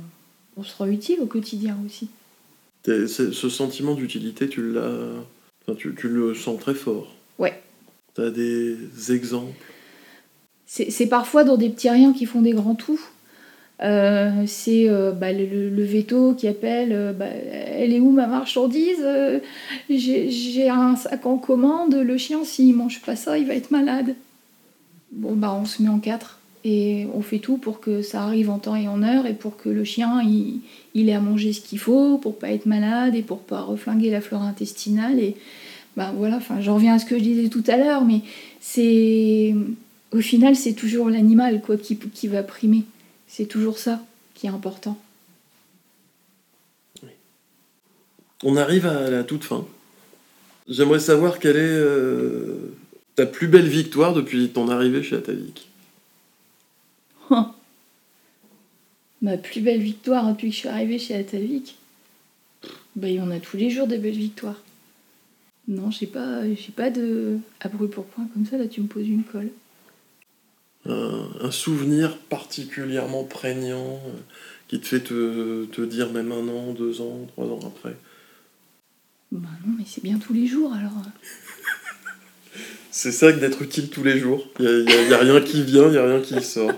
on 0.59 0.63
se 0.63 0.77
rend 0.77 0.87
utile 0.87 1.21
au 1.21 1.27
quotidien 1.27 1.79
aussi. 1.87 2.09
Ce 2.85 3.49
sentiment 3.49 3.95
d'utilité 3.95 4.47
tu 4.47 4.73
l'as 4.73 5.75
tu, 5.79 5.95
tu 5.95 6.09
le 6.09 6.35
sens 6.35 6.61
très 6.61 6.75
fort. 6.75 7.15
Ouais. 7.39 7.63
Tu 8.15 8.21
as 8.21 8.31
des 8.31 8.77
exemples 9.11 9.72
c'est 10.75 11.07
parfois 11.07 11.45
dans 11.45 11.59
des 11.59 11.69
petits 11.69 11.91
riens 11.91 12.15
qui 12.15 12.25
font 12.25 12.41
des 12.41 12.53
grands 12.53 12.75
tout. 12.75 13.01
Euh, 13.83 14.45
c'est 14.47 14.89
euh, 14.89 15.13
bah, 15.13 15.33
le, 15.33 15.83
veto 15.83 16.35
qui 16.35 16.47
appelle 16.47 16.93
euh, 16.93 17.13
bah, 17.13 17.27
Elle 17.27 17.93
est 17.93 17.99
où 17.99 18.11
ma 18.11 18.29
marchandise 18.29 19.05
J'ai 19.91 20.69
un 20.71 20.97
sac 20.97 21.27
en 21.27 21.37
commande, 21.37 21.95
le 21.95 22.17
chien, 22.17 22.45
s'il 22.45 22.75
mange 22.75 23.03
pas 23.03 23.17
ça, 23.17 23.37
il 23.39 23.47
va 23.47 23.55
être 23.55 23.71
malade. 23.71 24.15
Bon, 25.11 25.35
bah, 25.35 25.55
on 25.61 25.67
se 25.67 25.83
met 25.83 25.91
en 25.91 25.99
quatre 25.99 26.39
et 26.65 27.07
on 27.13 27.21
fait 27.21 27.41
tout 27.41 27.59
pour 27.59 27.81
que 27.81 28.01
ça 28.01 28.23
arrive 28.23 28.49
en 28.49 28.59
temps 28.59 28.77
et 28.77 28.89
en 28.89 29.03
heure 29.03 29.27
et 29.27 29.35
pour 29.35 29.57
que 29.57 29.69
le 29.69 29.85
chien 29.85 30.23
il, 30.95 31.09
ait 31.09 31.13
à 31.13 31.21
manger 31.21 31.53
ce 31.53 31.61
qu'il 31.61 31.81
faut 31.81 32.19
pour 32.19 32.39
pas 32.39 32.51
être 32.51 32.67
malade 32.67 33.17
et 33.17 33.23
pour 33.23 33.41
pas 33.41 33.61
reflinguer 33.61 34.11
la 34.11 34.21
flore 34.21 34.43
intestinale. 34.43 35.19
Et 35.19 35.37
voilà, 35.97 36.39
j'en 36.61 36.77
reviens 36.77 36.95
à 36.95 36.99
ce 36.99 37.05
que 37.05 37.19
je 37.19 37.23
disais 37.23 37.49
tout 37.49 37.65
à 37.67 37.77
l'heure, 37.77 38.05
mais 38.05 38.21
c'est 38.61 39.55
au 40.13 40.21
final, 40.21 40.55
c'est 40.57 40.75
toujours 40.75 41.09
l'animal 41.09 41.61
quoi 41.61 41.77
qui, 41.77 41.97
qui 41.97 42.29
va 42.29 42.43
primer. 42.43 42.85
C'est 43.27 43.47
toujours 43.47 43.79
ça 43.79 44.05
qui 44.35 44.47
est 44.47 44.51
important. 44.51 44.99
On 48.45 48.57
arrive 48.57 48.87
à 48.87 49.09
la 49.09 49.25
toute 49.25 49.45
fin. 49.45 49.67
J'aimerais 50.69 51.01
savoir 51.01 51.39
quelle 51.39 51.57
est 51.57 51.61
euh, 51.61 52.75
ta 53.15 53.25
plus 53.25 53.47
belle 53.47 53.69
victoire 53.69 54.15
depuis 54.15 54.49
ton 54.51 54.69
arrivée 54.69 55.03
chez 55.03 55.17
Atavik. 55.17 55.69
Ma 59.23 59.37
plus 59.37 59.61
belle 59.61 59.81
victoire 59.81 60.29
depuis 60.29 60.49
que 60.49 60.55
je 60.55 60.59
suis 60.61 60.69
arrivée 60.69 60.99
chez 60.99 61.15
Atavik 61.15 61.77
bah, 62.97 63.09
Il 63.09 63.15
y 63.15 63.21
en 63.21 63.31
a 63.31 63.39
tous 63.39 63.57
les 63.57 63.71
jours 63.71 63.87
des 63.87 63.99
belles 63.99 64.13
victoires. 64.13 64.61
Non, 65.69 65.93
j'ai 65.93 66.07
pas, 66.07 66.41
pas 66.75 66.91
de. 66.91 67.39
À 67.61 67.69
brûle 67.69 67.89
pour 67.89 68.05
point 68.07 68.27
comme 68.35 68.45
ça, 68.45 68.59
là 68.59 68.67
tu 68.67 68.81
me 68.81 68.89
poses 68.89 69.09
une 69.09 69.23
colle 69.23 69.51
un, 70.89 71.51
souvenir 71.51 72.17
particulièrement 72.17 73.25
prégnant 73.25 74.01
euh, 74.07 74.19
qui 74.69 74.81
te 74.81 74.87
fait 74.87 75.01
te, 75.01 75.85
dire 75.85 76.11
même 76.11 76.33
un 76.33 76.49
an, 76.49 76.73
deux 76.73 77.01
ans, 77.01 77.27
trois 77.33 77.47
ans 77.47 77.61
après 77.65 77.97
Bah 79.31 79.49
non, 79.67 79.75
mais 79.79 79.85
c'est 79.87 80.03
bien 80.03 80.19
tous 80.19 80.33
les 80.33 80.47
jours 80.47 80.73
alors. 80.73 80.93
c'est 82.91 83.13
ça 83.13 83.33
que 83.33 83.39
d'être 83.39 83.63
utile 83.63 83.91
tous 83.91 84.03
les 84.03 84.19
jours. 84.19 84.49
Il 84.59 84.85
n'y 84.85 85.15
a, 85.15 85.19
rien 85.19 85.41
qui 85.41 85.63
vient, 85.63 85.87
il 85.87 85.93
n'y 85.93 85.99
a 85.99 86.05
rien 86.05 86.21
qui 86.21 86.43
sort. 86.43 86.73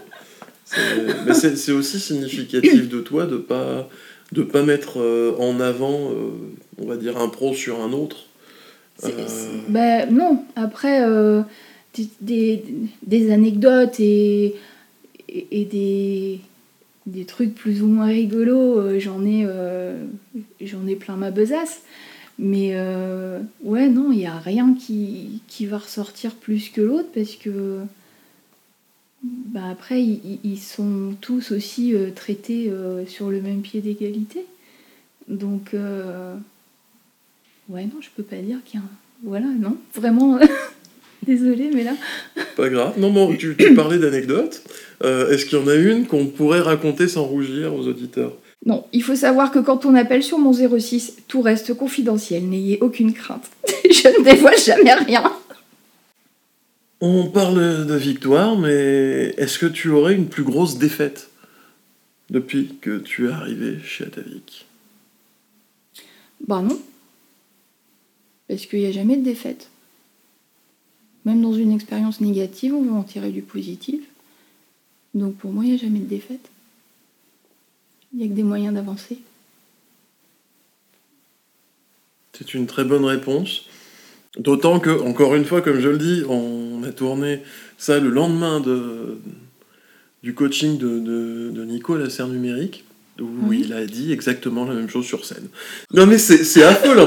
Mais 1.26 1.34
c'est 1.34 1.72
aussi 1.72 2.00
significatif 2.00 2.88
de 2.88 3.00
toi 3.00 3.26
de 3.26 3.36
pas 3.36 3.88
de 4.32 4.42
pas 4.42 4.62
mettre 4.62 5.00
euh, 5.00 5.36
en 5.38 5.60
avant, 5.60 6.10
euh, 6.10 6.30
on 6.78 6.86
va 6.86 6.96
dire, 6.96 7.18
un 7.18 7.28
pro 7.28 7.54
sur 7.54 7.80
un 7.80 7.92
autre. 7.92 8.26
Ben 9.68 10.08
non, 10.12 10.44
après, 10.56 11.04
des, 12.20 13.30
anecdotes 13.30 14.00
et, 14.00 14.54
et, 15.28 15.64
des, 15.64 16.40
des, 17.06 17.24
trucs 17.24 17.54
plus 17.54 17.82
ou 17.82 17.86
moins 17.86 18.06
rigolos, 18.06 18.78
euh, 18.78 18.98
j'en 18.98 19.24
ai, 19.24 19.44
euh, 19.46 20.04
ai 20.60 20.96
plein 20.96 21.16
ma 21.16 21.30
besace. 21.30 21.82
Mais 22.38 22.70
euh, 22.72 23.40
ouais, 23.62 23.88
non, 23.88 24.10
il 24.10 24.18
n'y 24.18 24.26
a 24.26 24.38
rien 24.38 24.74
qui, 24.74 25.40
qui, 25.46 25.66
va 25.66 25.78
ressortir 25.78 26.34
plus 26.34 26.68
que 26.68 26.80
l'autre 26.80 27.10
parce 27.14 27.36
que 27.36 27.78
bah 29.22 29.68
après, 29.70 30.02
ils, 30.02 30.58
sont 30.58 31.14
tous 31.20 31.52
aussi 31.52 31.94
traités 32.14 32.70
sur 33.06 33.30
le 33.30 33.40
même 33.40 33.62
pied 33.62 33.80
d'égalité. 33.80 34.44
Donc, 35.28 35.70
ouais, 37.68 37.84
non, 37.84 38.00
je 38.00 38.10
peux 38.14 38.24
pas 38.24 38.36
dire 38.36 38.58
qu'il 38.66 38.80
y 38.80 38.82
a. 38.82 38.86
Voilà, 39.22 39.46
non, 39.46 39.78
vraiment. 39.94 40.38
Désolée, 41.26 41.70
mais 41.72 41.84
là. 41.84 41.92
Pas 42.56 42.68
grave. 42.68 42.94
Non, 42.98 43.10
bon, 43.10 43.34
tu, 43.36 43.54
parlais 43.74 43.98
d'anecdotes. 43.98 44.62
Euh, 45.02 45.30
est-ce 45.30 45.46
qu'il 45.46 45.58
y 45.58 45.62
en 45.62 45.68
a 45.68 45.74
une 45.74 46.06
qu'on 46.06 46.26
pourrait 46.26 46.60
raconter 46.60 47.08
sans 47.08 47.24
rougir 47.24 47.74
aux 47.74 47.86
auditeurs? 47.86 48.36
Non, 48.66 48.84
il 48.92 49.02
faut 49.02 49.16
savoir 49.16 49.50
que 49.50 49.58
quand 49.58 49.84
on 49.84 49.94
appelle 49.94 50.22
sur 50.22 50.38
mon 50.38 50.52
06, 50.52 51.16
tout 51.28 51.42
reste 51.42 51.74
confidentiel. 51.74 52.48
N'ayez 52.48 52.78
aucune 52.80 53.12
crainte. 53.12 53.50
Je 53.84 54.08
ne 54.08 54.24
dévoile 54.24 54.58
jamais 54.58 54.94
rien. 54.94 55.32
On 57.00 57.26
parle 57.26 57.86
de 57.86 57.94
victoire, 57.94 58.56
mais 58.56 59.34
est-ce 59.36 59.58
que 59.58 59.66
tu 59.66 59.90
aurais 59.90 60.14
une 60.14 60.28
plus 60.28 60.44
grosse 60.44 60.78
défaite 60.78 61.28
depuis 62.30 62.76
que 62.80 62.98
tu 62.98 63.28
es 63.28 63.30
arrivé 63.30 63.76
chez 63.84 64.04
Atavik? 64.04 64.66
Bah 66.46 66.62
non. 66.62 66.80
Parce 68.48 68.66
qu'il 68.66 68.80
n'y 68.80 68.86
a 68.86 68.92
jamais 68.92 69.16
de 69.16 69.24
défaite. 69.24 69.68
Même 71.24 71.40
dans 71.40 71.54
une 71.54 71.72
expérience 71.72 72.20
négative, 72.20 72.74
on 72.74 72.82
veut 72.82 72.92
en 72.92 73.02
tirer 73.02 73.30
du 73.30 73.42
positif. 73.42 74.00
Donc 75.14 75.36
pour 75.36 75.52
moi, 75.52 75.64
il 75.64 75.70
n'y 75.70 75.76
a 75.76 75.78
jamais 75.78 76.00
de 76.00 76.06
défaite. 76.06 76.50
Il 78.12 78.20
n'y 78.20 78.26
a 78.26 78.28
que 78.28 78.34
des 78.34 78.42
moyens 78.42 78.74
d'avancer. 78.74 79.18
C'est 82.36 82.54
une 82.54 82.66
très 82.66 82.84
bonne 82.84 83.04
réponse. 83.04 83.66
D'autant 84.36 84.80
que, 84.80 84.90
encore 84.90 85.36
une 85.36 85.44
fois, 85.44 85.62
comme 85.62 85.80
je 85.80 85.88
le 85.88 85.98
dis, 85.98 86.24
on 86.28 86.82
a 86.82 86.90
tourné 86.90 87.40
ça 87.78 88.00
le 88.00 88.10
lendemain 88.10 88.60
du 90.22 90.34
coaching 90.34 90.76
de, 90.76 90.98
de, 91.50 91.64
Nico 91.64 91.94
à 91.94 91.98
la 91.98 92.10
serre 92.10 92.26
numérique, 92.28 92.84
où 93.20 93.52
il 93.52 93.72
a 93.72 93.86
dit 93.86 94.12
exactement 94.12 94.64
la 94.64 94.74
même 94.74 94.88
chose 94.88 95.06
sur 95.06 95.24
scène. 95.24 95.48
Non 95.92 96.06
mais 96.06 96.18
c'est 96.18 96.62
affolant 96.64 97.06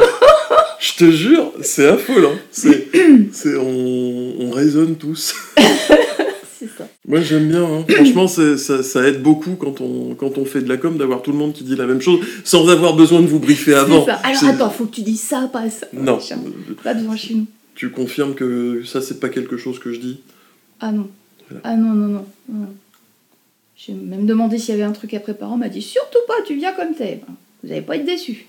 je 0.80 0.94
te 0.94 1.10
jure, 1.12 1.52
c'est 1.62 1.88
affolant 1.88 2.34
C'est, 2.52 2.88
c'est, 3.34 3.56
on, 3.56 4.36
on 4.42 4.52
raisonne 4.52 4.96
tous. 4.96 5.34
C'est 6.60 6.70
ça. 6.76 6.88
Moi 7.08 7.22
j'aime 7.22 7.50
bien, 7.50 7.64
hein. 7.64 7.86
franchement 7.88 8.28
c'est- 8.28 8.58
ça, 8.58 8.82
ça 8.82 9.08
aide 9.08 9.22
beaucoup 9.22 9.52
quand 9.56 9.80
on, 9.80 10.16
quand 10.16 10.40
on 10.40 10.46
fait 10.46 10.62
de 10.62 10.68
la 10.70 10.78
com 10.78 10.98
d'avoir 10.98 11.22
tout 11.22 11.32
le 11.32 11.38
monde 11.38 11.54
qui 11.54 11.64
dit 11.64 11.76
la 11.76 11.86
même 11.86 12.02
chose 12.02 12.20
sans 12.44 12.68
avoir 12.70 12.96
besoin 12.96 13.22
de 13.22 13.28
vous 13.28 13.38
briefer 13.40 13.76
avant. 13.76 14.04
C'est 14.06 14.12
ça. 14.12 14.18
Alors 14.24 14.40
C'est- 14.40 14.48
attends, 14.48 14.70
faut 14.72 14.86
que 14.86 14.96
tu 14.96 15.02
dises 15.02 15.22
ça, 15.22 15.48
pas 15.54 15.70
ça. 15.70 15.86
Non. 15.94 16.18
Pas 16.84 16.96
besoin 16.96 17.16
chez 17.16 17.36
nous. 17.36 17.46
tu 17.76 17.92
confirmes 17.92 18.34
que 18.34 18.82
ça 18.86 19.02
c'est 19.02 19.20
pas 19.20 19.30
quelque 19.30 19.56
chose 19.56 19.78
que 19.78 19.94
je 19.94 20.00
dis? 20.00 20.20
Ah 20.80 20.92
non. 20.92 21.08
Voilà. 21.48 21.62
Ah 21.64 21.76
non, 21.76 21.94
non, 21.94 22.08
non. 22.08 22.26
non. 22.50 22.68
J'ai 23.76 23.94
même 23.94 24.26
demandé 24.26 24.58
s'il 24.58 24.70
y 24.70 24.74
avait 24.74 24.82
un 24.84 24.92
truc 24.94 25.14
à 25.14 25.20
préparer. 25.20 25.52
On 25.52 25.58
m'a 25.58 25.70
dit 25.70 25.84
surtout 25.84 26.18
pas, 26.28 26.42
tu 26.46 26.56
viens 26.56 26.74
comme 26.74 26.96
t'es. 26.96 27.22
Vous 27.62 27.70
n'allez 27.70 27.82
pas 27.82 27.98
être 27.98 28.06
déçus. 28.06 28.48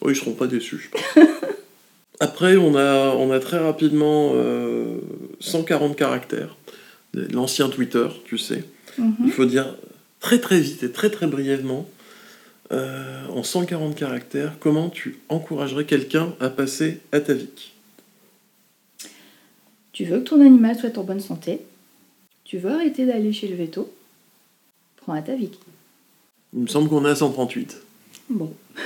Oh, 0.00 0.10
ils 0.10 0.16
seront 0.16 0.32
pas 0.32 0.46
déçus, 0.46 0.78
je 0.78 0.88
pense. 0.90 1.26
Après, 2.20 2.56
on 2.56 2.76
a, 2.76 3.10
on 3.10 3.30
a 3.30 3.40
très 3.40 3.58
rapidement 3.58 4.32
euh, 4.34 4.98
140 5.40 5.96
caractères. 5.96 6.56
L'ancien 7.12 7.68
Twitter, 7.68 8.06
tu 8.24 8.38
sais. 8.38 8.64
Mhm. 8.98 9.14
Il 9.24 9.32
faut 9.32 9.44
dire 9.46 9.76
très 10.20 10.38
très 10.38 10.60
vite 10.60 10.82
et 10.82 10.90
très 10.90 11.10
très 11.10 11.26
brièvement, 11.26 11.88
euh, 12.72 13.26
en 13.28 13.42
140 13.42 13.94
caractères, 13.94 14.58
comment 14.58 14.88
tu 14.88 15.18
encouragerais 15.28 15.84
quelqu'un 15.84 16.34
à 16.40 16.48
passer 16.48 17.00
à 17.12 17.20
ta 17.20 17.34
vie? 17.34 17.72
Tu 19.92 20.04
veux 20.04 20.18
que 20.18 20.28
ton 20.28 20.40
animal 20.40 20.76
soit 20.76 20.98
en 20.98 21.04
bonne 21.04 21.20
santé? 21.20 21.60
Tu 22.44 22.58
veux 22.58 22.70
arrêter 22.70 23.06
d'aller 23.06 23.32
chez 23.32 23.48
le 23.48 23.56
veto? 23.56 23.92
Prends 24.96 25.14
à 25.14 25.22
ta 25.22 25.36
vie. 25.36 25.50
Il 26.54 26.62
me 26.62 26.66
semble 26.66 26.88
qu'on 26.88 27.04
est 27.04 27.10
à 27.10 27.14
138. 27.14 27.76
Bon. 28.30 28.52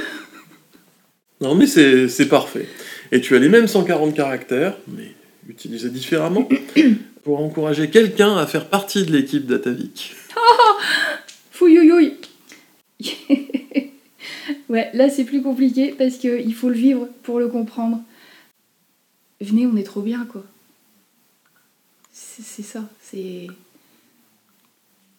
Non, 1.41 1.55
mais 1.55 1.67
c'est 1.67 2.29
parfait. 2.29 2.69
Et 3.13 3.21
tu 3.21 3.35
as 3.35 3.39
les 3.39 3.49
mêmes 3.49 3.67
140 3.67 4.15
caractères, 4.15 4.77
mais 4.89 5.15
utilisés 5.49 5.91
différemment, 5.91 6.49
pour 7.25 7.41
encourager 7.41 7.91
quelqu'un 7.91 8.37
à 8.37 8.47
faire 8.47 8.69
partie 8.69 9.05
de 9.05 9.13
l'équipe 9.13 9.47
d'Atavik. 9.47 10.15
Fouillouillouille 11.51 12.15
Ouais, 14.69 14.89
là 14.95 15.11
c'est 15.11 15.25
plus 15.25 15.43
compliqué 15.43 15.95
parce 15.97 16.17
qu'il 16.17 16.55
faut 16.55 16.69
le 16.69 16.77
vivre 16.77 17.09
pour 17.23 17.41
le 17.41 17.49
comprendre. 17.49 18.01
Venez, 19.41 19.67
on 19.67 19.77
est 19.77 19.83
trop 19.83 20.03
bien 20.03 20.27
quoi. 20.31 20.45
C'est 22.13 22.43
c'est 22.43 22.63
ça, 22.63 22.89
c'est. 23.03 23.49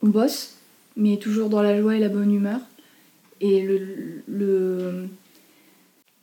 On 0.02 0.08
bosse, 0.08 0.56
mais 0.96 1.18
toujours 1.18 1.50
dans 1.50 1.62
la 1.62 1.80
joie 1.80 1.96
et 1.96 2.00
la 2.00 2.10
bonne 2.10 2.34
humeur. 2.34 2.60
Et 3.42 3.62
le, 3.62 4.22
le, 4.28 5.08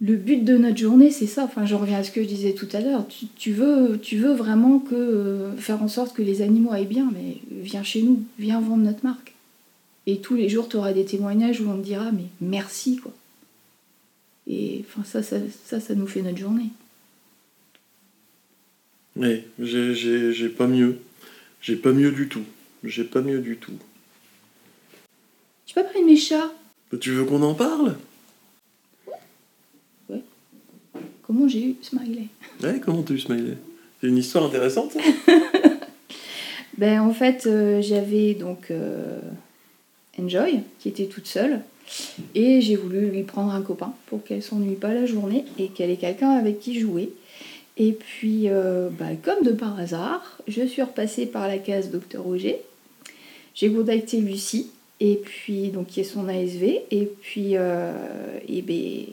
le 0.00 0.16
but 0.16 0.44
de 0.44 0.56
notre 0.56 0.76
journée, 0.76 1.10
c'est 1.10 1.26
ça. 1.26 1.44
Enfin, 1.44 1.66
j'en 1.66 1.78
reviens 1.78 1.98
à 1.98 2.04
ce 2.04 2.10
que 2.12 2.22
je 2.22 2.28
disais 2.28 2.52
tout 2.54 2.68
à 2.72 2.80
l'heure. 2.80 3.06
Tu, 3.08 3.26
tu 3.36 3.52
veux, 3.52 3.98
tu 4.00 4.16
veux 4.18 4.32
vraiment 4.32 4.78
que, 4.78 4.94
euh, 4.94 5.56
faire 5.56 5.82
en 5.82 5.88
sorte 5.88 6.14
que 6.16 6.22
les 6.22 6.40
animaux 6.42 6.70
aillent 6.72 6.86
bien, 6.86 7.10
mais 7.12 7.38
viens 7.50 7.82
chez 7.82 8.02
nous, 8.02 8.22
viens 8.38 8.60
vendre 8.60 8.84
notre 8.84 9.04
marque. 9.04 9.34
Et 10.06 10.18
tous 10.20 10.36
les 10.36 10.48
jours, 10.48 10.68
tu 10.68 10.76
auras 10.76 10.92
des 10.92 11.04
témoignages 11.04 11.60
où 11.60 11.68
on 11.68 11.76
te 11.78 11.84
dira, 11.84 12.12
mais 12.12 12.24
merci, 12.40 12.96
quoi. 12.96 13.12
Et 14.46 14.84
enfin, 14.88 15.04
ça, 15.04 15.22
ça, 15.22 15.36
ça, 15.66 15.80
ça 15.80 15.94
nous 15.94 16.06
fait 16.06 16.22
notre 16.22 16.38
journée. 16.38 16.70
Oui, 19.16 19.42
j'ai- 19.58 19.94
j'ai 19.94 20.32
j'ai 20.32 20.48
pas 20.48 20.66
mieux. 20.66 20.98
J'ai 21.60 21.76
pas 21.76 21.92
mieux 21.92 22.12
du 22.12 22.28
tout. 22.28 22.44
J'ai 22.84 23.04
pas 23.04 23.20
mieux 23.20 23.40
du 23.40 23.56
tout. 23.56 23.72
Tu 25.66 25.74
pas 25.74 25.82
pris 25.84 26.04
mes 26.04 26.16
chats? 26.16 26.52
Tu 27.00 27.10
veux 27.10 27.24
qu'on 27.24 27.42
en 27.42 27.54
parle? 27.54 27.96
Comment 31.28 31.46
j'ai 31.46 31.62
eu 31.62 31.76
Smiley 31.82 32.28
Ouais, 32.62 32.80
comment 32.82 33.02
t'as 33.02 33.12
eu 33.12 33.18
Smiley? 33.18 33.58
C'est 34.00 34.06
une 34.06 34.16
histoire 34.16 34.46
intéressante, 34.46 34.96
Ben, 36.78 37.02
en 37.02 37.12
fait, 37.12 37.44
euh, 37.46 37.82
j'avais 37.82 38.32
donc 38.32 38.70
euh, 38.70 39.18
Enjoy, 40.18 40.60
qui 40.78 40.88
était 40.88 41.04
toute 41.04 41.26
seule, 41.26 41.60
et 42.34 42.62
j'ai 42.62 42.76
voulu 42.76 43.10
lui 43.10 43.24
prendre 43.24 43.52
un 43.52 43.60
copain 43.60 43.92
pour 44.06 44.24
qu'elle 44.24 44.42
s'ennuie 44.42 44.76
pas 44.76 44.94
la 44.94 45.04
journée 45.04 45.44
et 45.58 45.68
qu'elle 45.68 45.90
ait 45.90 45.96
quelqu'un 45.96 46.30
avec 46.30 46.60
qui 46.60 46.80
jouer. 46.80 47.12
Et 47.76 47.92
puis, 47.92 48.48
euh, 48.48 48.88
bah, 48.98 49.14
comme 49.22 49.44
de 49.44 49.52
par 49.52 49.78
hasard, 49.78 50.38
je 50.46 50.62
suis 50.62 50.80
repassée 50.80 51.26
par 51.26 51.46
la 51.46 51.58
case 51.58 51.90
Docteur 51.90 52.22
Roger. 52.22 52.56
J'ai 53.54 53.70
contacté 53.70 54.20
Lucie, 54.20 54.70
et 55.00 55.16
puis, 55.22 55.68
donc, 55.68 55.88
qui 55.88 56.00
est 56.00 56.04
son 56.04 56.26
ASV, 56.26 56.80
et 56.90 57.10
puis, 57.20 57.52
et 57.52 58.62
ben, 58.62 59.04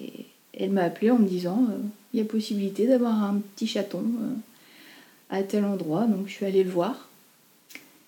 elle 0.57 0.71
m'a 0.71 0.83
appelée 0.83 1.11
en 1.11 1.19
me 1.19 1.27
disant 1.27 1.65
euh, 1.69 1.77
il 2.13 2.19
y 2.19 2.21
a 2.21 2.25
possibilité 2.25 2.87
d'avoir 2.87 3.23
un 3.23 3.41
petit 3.55 3.67
chaton 3.67 4.03
euh, 4.03 4.33
à 5.29 5.43
tel 5.43 5.65
endroit, 5.65 6.05
donc 6.05 6.27
je 6.27 6.33
suis 6.33 6.45
allée 6.45 6.63
le 6.63 6.69
voir. 6.69 7.09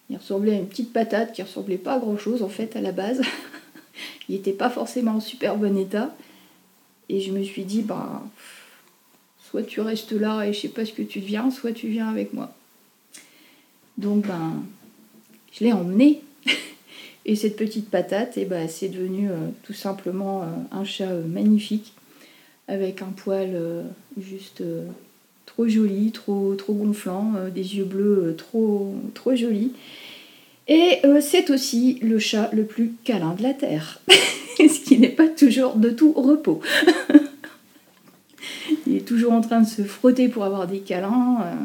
Il 0.10 0.18
ressemblait 0.18 0.54
à 0.54 0.58
une 0.58 0.68
petite 0.68 0.94
patate 0.94 1.34
qui 1.34 1.42
ressemblait 1.42 1.78
pas 1.78 1.96
à 1.96 2.00
grand 2.00 2.18
chose 2.18 2.42
en 2.42 2.50
fait 2.50 2.76
à 2.76 2.82
la 2.82 2.94
base. 2.94 3.22
Il 4.30 4.36
n'était 4.36 4.54
pas 4.54 4.70
forcément 4.70 5.16
en 5.16 5.20
super 5.20 5.58
bon 5.58 5.78
état. 5.78 6.16
Et 7.10 7.22
je 7.22 7.32
me 7.32 7.44
suis 7.44 7.64
dit, 7.64 7.82
ben, 7.82 8.22
soit 9.50 9.64
tu 9.64 9.82
restes 9.82 10.12
là 10.12 10.44
et 10.44 10.54
je 10.54 10.60
sais 10.60 10.68
pas 10.70 10.86
ce 10.86 10.94
que 10.94 11.02
tu 11.02 11.20
deviens, 11.20 11.52
soit 11.52 11.72
tu 11.72 11.88
viens 11.88 12.08
avec 12.08 12.34
moi. 12.34 12.54
Donc 13.98 14.28
ben, 14.28 14.64
je 15.52 15.64
l'ai 15.66 15.74
emmené. 15.74 16.22
Et 17.30 17.36
cette 17.36 17.58
petite 17.58 17.90
patate, 17.90 18.38
et 18.38 18.46
ben, 18.46 18.70
c'est 18.70 18.88
devenu 18.88 19.30
euh, 19.30 19.50
tout 19.64 19.74
simplement 19.74 20.46
un 20.72 20.86
chat 20.86 21.12
magnifique, 21.12 21.92
avec 22.68 23.02
un 23.02 23.14
poil 23.16 23.52
euh, 23.54 23.84
juste 24.20 24.62
euh, 24.62 24.86
trop 25.46 25.68
joli, 25.68 26.12
trop, 26.12 26.56
trop 26.56 26.74
gonflant, 26.74 27.34
euh, 27.38 27.50
des 27.50 27.78
yeux 27.78 27.86
bleus 27.86 28.36
trop, 28.38 28.94
trop 29.14 29.36
jolis. 29.36 29.74
Et 30.70 31.00
c'est 31.22 31.50
aussi 31.50 31.98
le 32.02 32.20
chat 32.20 32.50
le 32.52 32.66
plus 32.66 32.92
câlin 33.06 33.36
de 33.36 33.44
la 33.44 33.54
Terre, 33.54 34.02
ce 34.58 34.82
qui 34.82 35.00
n'est 35.00 35.08
pas 35.08 35.30
toujours 35.30 35.76
de 35.76 35.90
tout 35.90 36.12
repos. 36.12 36.60
Il 38.86 38.98
est 38.98 39.08
toujours 39.08 39.32
en 39.32 39.40
train 39.40 39.62
de 39.62 39.68
se 39.68 39.84
frotter 39.84 40.28
pour 40.28 40.44
avoir 40.44 40.68
des 40.68 40.80
câlins. 40.80 41.58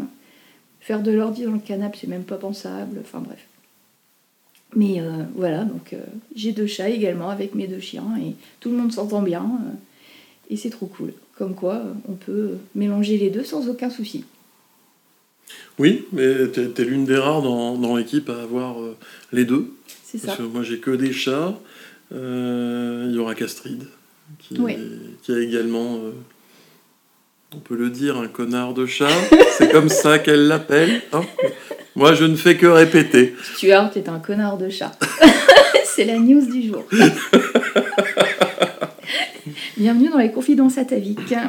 faire 0.81 1.03
de 1.03 1.11
l'ordi 1.11 1.43
dans 1.43 1.51
le 1.51 1.59
canapé, 1.59 1.99
c'est 2.01 2.07
même 2.07 2.23
pas 2.23 2.37
pensable. 2.37 3.01
Enfin 3.01 3.19
bref. 3.19 3.45
Mais 4.77 5.03
voilà, 5.35 5.65
donc 5.65 5.97
j'ai 6.37 6.53
deux 6.53 6.69
chats 6.69 6.89
également 6.89 7.29
avec 7.29 7.57
mes 7.57 7.67
deux 7.67 7.81
chiens 7.81 8.07
et 8.21 8.37
tout 8.61 8.71
le 8.71 8.77
monde 8.77 8.93
s'entend 8.93 9.23
bien. 9.23 9.51
Et 10.53 10.57
c'est 10.57 10.71
trop 10.71 10.87
cool. 10.87 11.13
Comme 11.37 11.55
quoi, 11.55 11.83
on 12.09 12.13
peut 12.13 12.51
mélanger 12.75 13.17
les 13.17 13.31
deux 13.31 13.43
sans 13.45 13.69
aucun 13.69 13.91
souci. 13.91 14.25
Oui, 15.79 16.05
mais 16.13 16.47
t'es 16.49 16.67
t'es 16.69 16.85
l'une 16.85 17.05
des 17.05 17.17
rares 17.17 17.43
dans, 17.43 17.77
dans 17.77 17.97
l'équipe 17.97 18.29
à 18.31 18.43
avoir 18.43 18.81
euh, 18.81 18.97
les 19.33 19.45
deux. 19.45 19.73
C'est 20.05 20.19
ça. 20.19 20.27
Parce 20.29 20.39
que 20.39 20.43
moi, 20.45 20.63
j'ai 20.63 20.79
que 20.79 20.91
des 20.91 21.13
chats. 21.13 21.59
Euh, 22.15 23.07
Il 23.09 23.15
y 23.15 23.19
aura 23.19 23.35
Castride, 23.35 23.85
qui 24.39 24.61
a 25.33 25.39
également, 25.39 25.97
euh, 25.97 26.13
on 27.55 27.59
peut 27.59 27.77
le 27.77 27.89
dire, 27.91 28.19
un 28.19 28.29
connard 28.29 28.75
de 28.75 28.85
chat. 28.87 29.09
C'est 29.59 29.71
comme 29.73 29.89
ça 29.89 30.19
qu'elle 30.19 30.47
l'appelle. 30.49 31.01
hein. 31.13 31.23
moi, 31.97 32.13
je 32.15 32.25
ne 32.25 32.37
fais 32.37 32.57
que 32.57 32.67
répéter. 32.67 33.35
Stuart 33.57 33.91
est 33.97 34.09
un 34.09 34.19
connard 34.19 34.59
de 34.59 34.69
chat. 34.69 34.93
c'est 35.85 36.05
la 36.05 36.19
news 36.19 36.45
du 36.51 36.69
jour. 36.69 36.85
Bienvenue 39.77 40.09
dans 40.11 40.19
les 40.19 40.31
confidences 40.31 40.79
ataviques. 40.79 41.35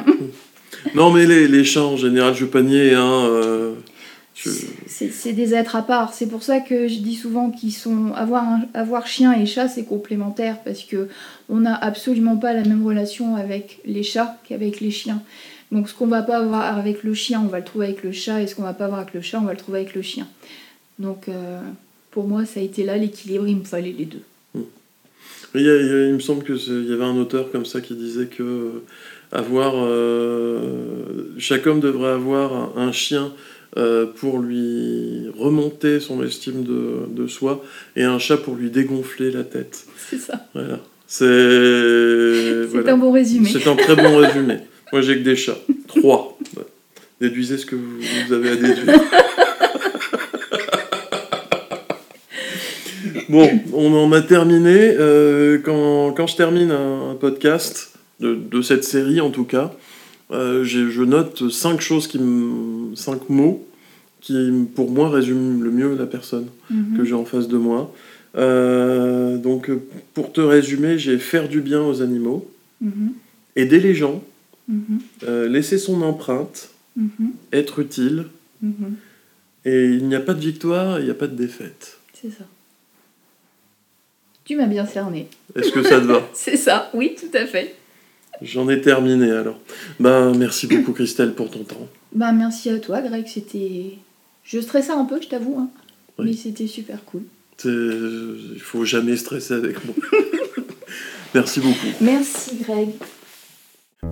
Non, 0.94 1.10
mais 1.10 1.24
les, 1.24 1.48
les 1.48 1.64
chats, 1.64 1.84
en 1.84 1.96
général, 1.96 2.34
je 2.34 2.44
veux 2.44 2.50
pas 2.50 2.60
nier, 2.60 2.92
hein, 2.94 3.26
euh, 3.26 3.74
je- 4.34 4.50
C'est 4.86 5.10
c'est 5.10 5.32
des 5.32 5.54
êtres 5.54 5.76
à 5.76 5.82
part. 5.82 6.12
C'est 6.12 6.26
pour 6.26 6.42
ça 6.42 6.60
que 6.60 6.88
je 6.88 6.98
dis 6.98 7.14
souvent 7.14 7.50
qu'ils 7.50 7.72
sont 7.72 8.12
avoir 8.14 8.42
un- 8.46 8.62
avoir 8.74 9.06
chien 9.06 9.32
et 9.32 9.46
chat 9.46 9.68
c'est 9.68 9.84
complémentaire 9.84 10.58
parce 10.62 10.82
que 10.82 11.08
on 11.48 11.60
n'a 11.60 11.74
absolument 11.74 12.36
pas 12.36 12.52
la 12.52 12.64
même 12.64 12.84
relation 12.84 13.36
avec 13.36 13.78
les 13.86 14.02
chats 14.02 14.36
qu'avec 14.46 14.80
les 14.80 14.90
chiens. 14.90 15.22
Donc 15.72 15.88
ce 15.88 15.94
qu'on 15.94 16.06
va 16.08 16.22
pas 16.22 16.38
avoir 16.38 16.76
avec 16.76 17.02
le 17.02 17.14
chien, 17.14 17.40
on 17.42 17.48
va 17.48 17.60
le 17.60 17.64
trouver 17.64 17.86
avec 17.86 18.02
le 18.02 18.12
chat 18.12 18.42
et 18.42 18.46
ce 18.46 18.54
qu'on 18.54 18.62
va 18.62 18.74
pas 18.74 18.84
avoir 18.86 19.00
avec 19.00 19.14
le 19.14 19.22
chat, 19.22 19.38
on 19.40 19.44
va 19.44 19.52
le 19.52 19.58
trouver 19.58 19.78
avec 19.80 19.94
le 19.94 20.02
chien. 20.02 20.26
Donc 20.98 21.28
euh, 21.28 21.60
pour 22.10 22.26
moi 22.28 22.44
ça 22.44 22.60
a 22.60 22.62
été 22.62 22.84
là 22.84 22.98
l'équilibre, 22.98 23.46
il 23.48 23.56
me 23.56 23.64
fallait 23.64 23.94
les 23.96 24.04
deux. 24.06 24.22
Il, 25.54 25.62
y 25.62 25.70
a- 25.70 25.76
il 25.76 25.86
y 25.86 25.90
a- 25.90 26.06
il 26.08 26.14
me 26.14 26.20
semble 26.20 26.42
que 26.44 26.56
c'est- 26.56 26.70
il 26.70 26.88
y 26.90 26.92
avait 26.92 27.04
un 27.04 27.16
auteur 27.16 27.50
comme 27.52 27.64
ça 27.64 27.80
qui 27.80 27.94
disait 27.94 28.26
que 28.26 28.42
euh, 28.42 28.70
avoir 29.32 29.74
euh, 29.76 30.58
chaque 31.38 31.66
homme 31.66 31.80
devrait 31.80 32.10
avoir 32.10 32.52
un, 32.52 32.72
un 32.88 32.92
chien 32.92 33.32
euh, 33.76 34.06
pour 34.06 34.38
lui 34.38 35.28
remonter 35.38 35.98
son 36.00 36.22
estime 36.24 36.62
de, 36.62 37.06
de 37.10 37.26
soi 37.26 37.64
et 37.96 38.04
un 38.04 38.18
chat 38.18 38.36
pour 38.36 38.54
lui 38.54 38.70
dégonfler 38.70 39.30
la 39.32 39.42
tête. 39.44 39.84
C'est 40.10 40.18
ça. 40.18 40.46
Voilà. 40.54 40.78
C'est 41.06 41.24
C'est 41.24 42.64
voilà. 42.70 42.92
un 42.94 42.96
bon 42.98 43.12
résumé. 43.12 43.48
C'est 43.52 43.66
un 43.68 43.76
très 43.76 43.96
bon 43.96 44.16
résumé. 44.18 44.58
Moi, 44.92 45.02
j'ai 45.02 45.16
que 45.18 45.24
des 45.24 45.36
chats. 45.36 45.58
Trois. 45.88 46.38
Déduisez 47.20 47.58
ce 47.58 47.66
que 47.66 47.74
vous, 47.76 47.98
vous 48.26 48.32
avez 48.32 48.50
à 48.50 48.56
déduire. 48.56 48.94
Bon, 53.28 53.48
on 53.72 53.92
en 53.94 54.12
a 54.12 54.20
terminé. 54.20 54.76
Euh, 54.98 55.58
quand, 55.58 56.12
quand 56.12 56.26
je 56.26 56.36
termine 56.36 56.70
un, 56.70 57.10
un 57.10 57.14
podcast, 57.14 57.92
de, 58.20 58.34
de 58.34 58.62
cette 58.62 58.84
série 58.84 59.20
en 59.20 59.30
tout 59.30 59.44
cas, 59.44 59.72
euh, 60.30 60.64
je 60.64 61.02
note 61.02 61.50
cinq 61.50 61.80
choses, 61.80 62.06
qui 62.06 62.20
cinq 62.94 63.28
mots 63.28 63.66
qui, 64.20 64.50
pour 64.74 64.90
moi, 64.90 65.10
résument 65.10 65.62
le 65.62 65.70
mieux 65.70 65.94
la 65.96 66.06
personne 66.06 66.46
Mhm. 66.70 66.96
que 66.96 67.04
j'ai 67.04 67.12
en 67.14 67.26
face 67.26 67.46
de 67.48 67.58
moi. 67.58 67.92
Euh, 68.36 69.36
donc, 69.36 69.70
pour 70.14 70.32
te 70.32 70.40
résumer, 70.40 70.98
j'ai 70.98 71.18
faire 71.18 71.46
du 71.48 71.60
bien 71.60 71.82
aux 71.82 72.00
animaux, 72.00 72.48
Mhm. 72.80 73.12
aider 73.56 73.80
les 73.80 73.94
gens, 73.94 74.22
Mhm. 74.68 74.98
laisser 75.48 75.76
son 75.76 76.00
empreinte, 76.02 76.70
être 77.52 77.80
utile, 77.80 78.24
et 79.66 79.84
il 79.86 80.06
n'y 80.08 80.14
a 80.14 80.20
pas 80.20 80.32
de 80.34 80.40
victoire, 80.40 81.00
il 81.00 81.04
n'y 81.04 81.10
a 81.10 81.14
pas 81.14 81.26
de 81.26 81.36
défaite. 81.36 81.98
C'est 82.14 82.30
ça. 82.30 82.44
Tu 84.44 84.56
m'as 84.56 84.66
bien 84.66 84.86
cerné. 84.86 85.28
Est-ce 85.56 85.70
que 85.72 85.82
ça 85.82 86.00
te 86.00 86.06
va 86.06 86.28
C'est 86.34 86.56
ça, 86.56 86.90
oui, 86.94 87.16
tout 87.18 87.36
à 87.36 87.46
fait. 87.46 87.74
J'en 88.42 88.68
ai 88.68 88.80
terminé 88.80 89.30
alors. 89.30 89.58
Ben, 90.00 90.34
merci 90.36 90.66
beaucoup 90.66 90.92
Christelle 90.92 91.34
pour 91.34 91.50
ton 91.50 91.62
temps. 91.64 91.88
Bah 92.12 92.32
merci 92.32 92.68
à 92.70 92.78
toi, 92.78 93.00
Greg. 93.00 93.26
C'était. 93.26 93.98
Je 94.42 94.60
stressais 94.60 94.92
un 94.92 95.04
peu, 95.04 95.20
je 95.22 95.28
t'avoue, 95.28 95.58
hein. 95.58 95.68
Oui. 96.18 96.26
mais 96.26 96.32
c'était 96.34 96.66
super 96.66 97.04
cool. 97.04 97.22
Il 97.64 98.60
faut 98.60 98.84
jamais 98.84 99.16
stresser 99.16 99.54
avec 99.54 99.84
moi. 99.84 99.94
merci 101.34 101.60
beaucoup. 101.60 101.86
Merci, 102.00 102.56
Greg. 102.62 102.90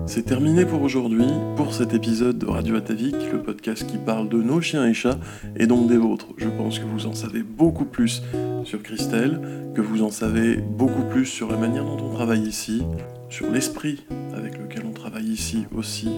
C'est 0.05 0.23
terminé 0.23 0.65
pour 0.65 0.81
aujourd'hui, 0.81 1.25
pour 1.55 1.73
cet 1.73 1.93
épisode 1.93 2.37
de 2.37 2.45
Radio 2.45 2.75
Atavik, 2.75 3.15
le 3.31 3.41
podcast 3.41 3.87
qui 3.87 3.97
parle 3.97 4.29
de 4.29 4.37
nos 4.37 4.61
chiens 4.61 4.85
et 4.85 4.93
chats, 4.93 5.17
et 5.55 5.65
donc 5.65 5.87
des 5.87 5.97
vôtres. 5.97 6.27
Je 6.37 6.49
pense 6.49 6.77
que 6.77 6.85
vous 6.85 7.07
en 7.07 7.13
savez 7.13 7.41
beaucoup 7.41 7.85
plus 7.85 8.21
sur 8.63 8.83
Christelle, 8.83 9.39
que 9.73 9.81
vous 9.81 10.03
en 10.03 10.11
savez 10.11 10.57
beaucoup 10.57 11.03
plus 11.09 11.25
sur 11.25 11.49
la 11.49 11.57
manière 11.57 11.85
dont 11.85 11.97
on 12.03 12.13
travaille 12.13 12.43
ici, 12.43 12.83
sur 13.29 13.49
l'esprit 13.49 14.05
avec 14.35 14.59
lequel 14.59 14.83
on 14.87 14.91
travaille 14.93 15.25
ici 15.25 15.65
aussi. 15.75 16.09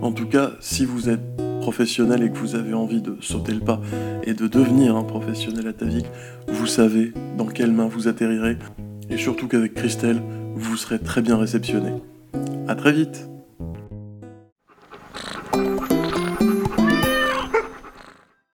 En 0.00 0.12
tout 0.12 0.26
cas, 0.26 0.52
si 0.60 0.84
vous 0.84 1.08
êtes 1.08 1.20
professionnel 1.60 2.22
et 2.22 2.30
que 2.30 2.38
vous 2.38 2.54
avez 2.54 2.72
envie 2.72 3.02
de 3.02 3.16
sauter 3.20 3.52
le 3.52 3.60
pas 3.60 3.80
et 4.22 4.32
de 4.32 4.46
devenir 4.46 4.96
un 4.96 5.04
professionnel 5.04 5.66
Atavik, 5.66 6.06
vous 6.46 6.66
savez 6.66 7.12
dans 7.36 7.46
quelles 7.46 7.72
mains 7.72 7.88
vous 7.88 8.08
atterrirez, 8.08 8.56
et 9.10 9.16
surtout 9.16 9.48
qu'avec 9.48 9.74
Christelle, 9.74 10.22
vous 10.54 10.76
serez 10.76 10.98
très 10.98 11.20
bien 11.20 11.36
réceptionné. 11.36 11.90
À 12.66 12.74
très 12.74 12.92
vite. 12.92 13.28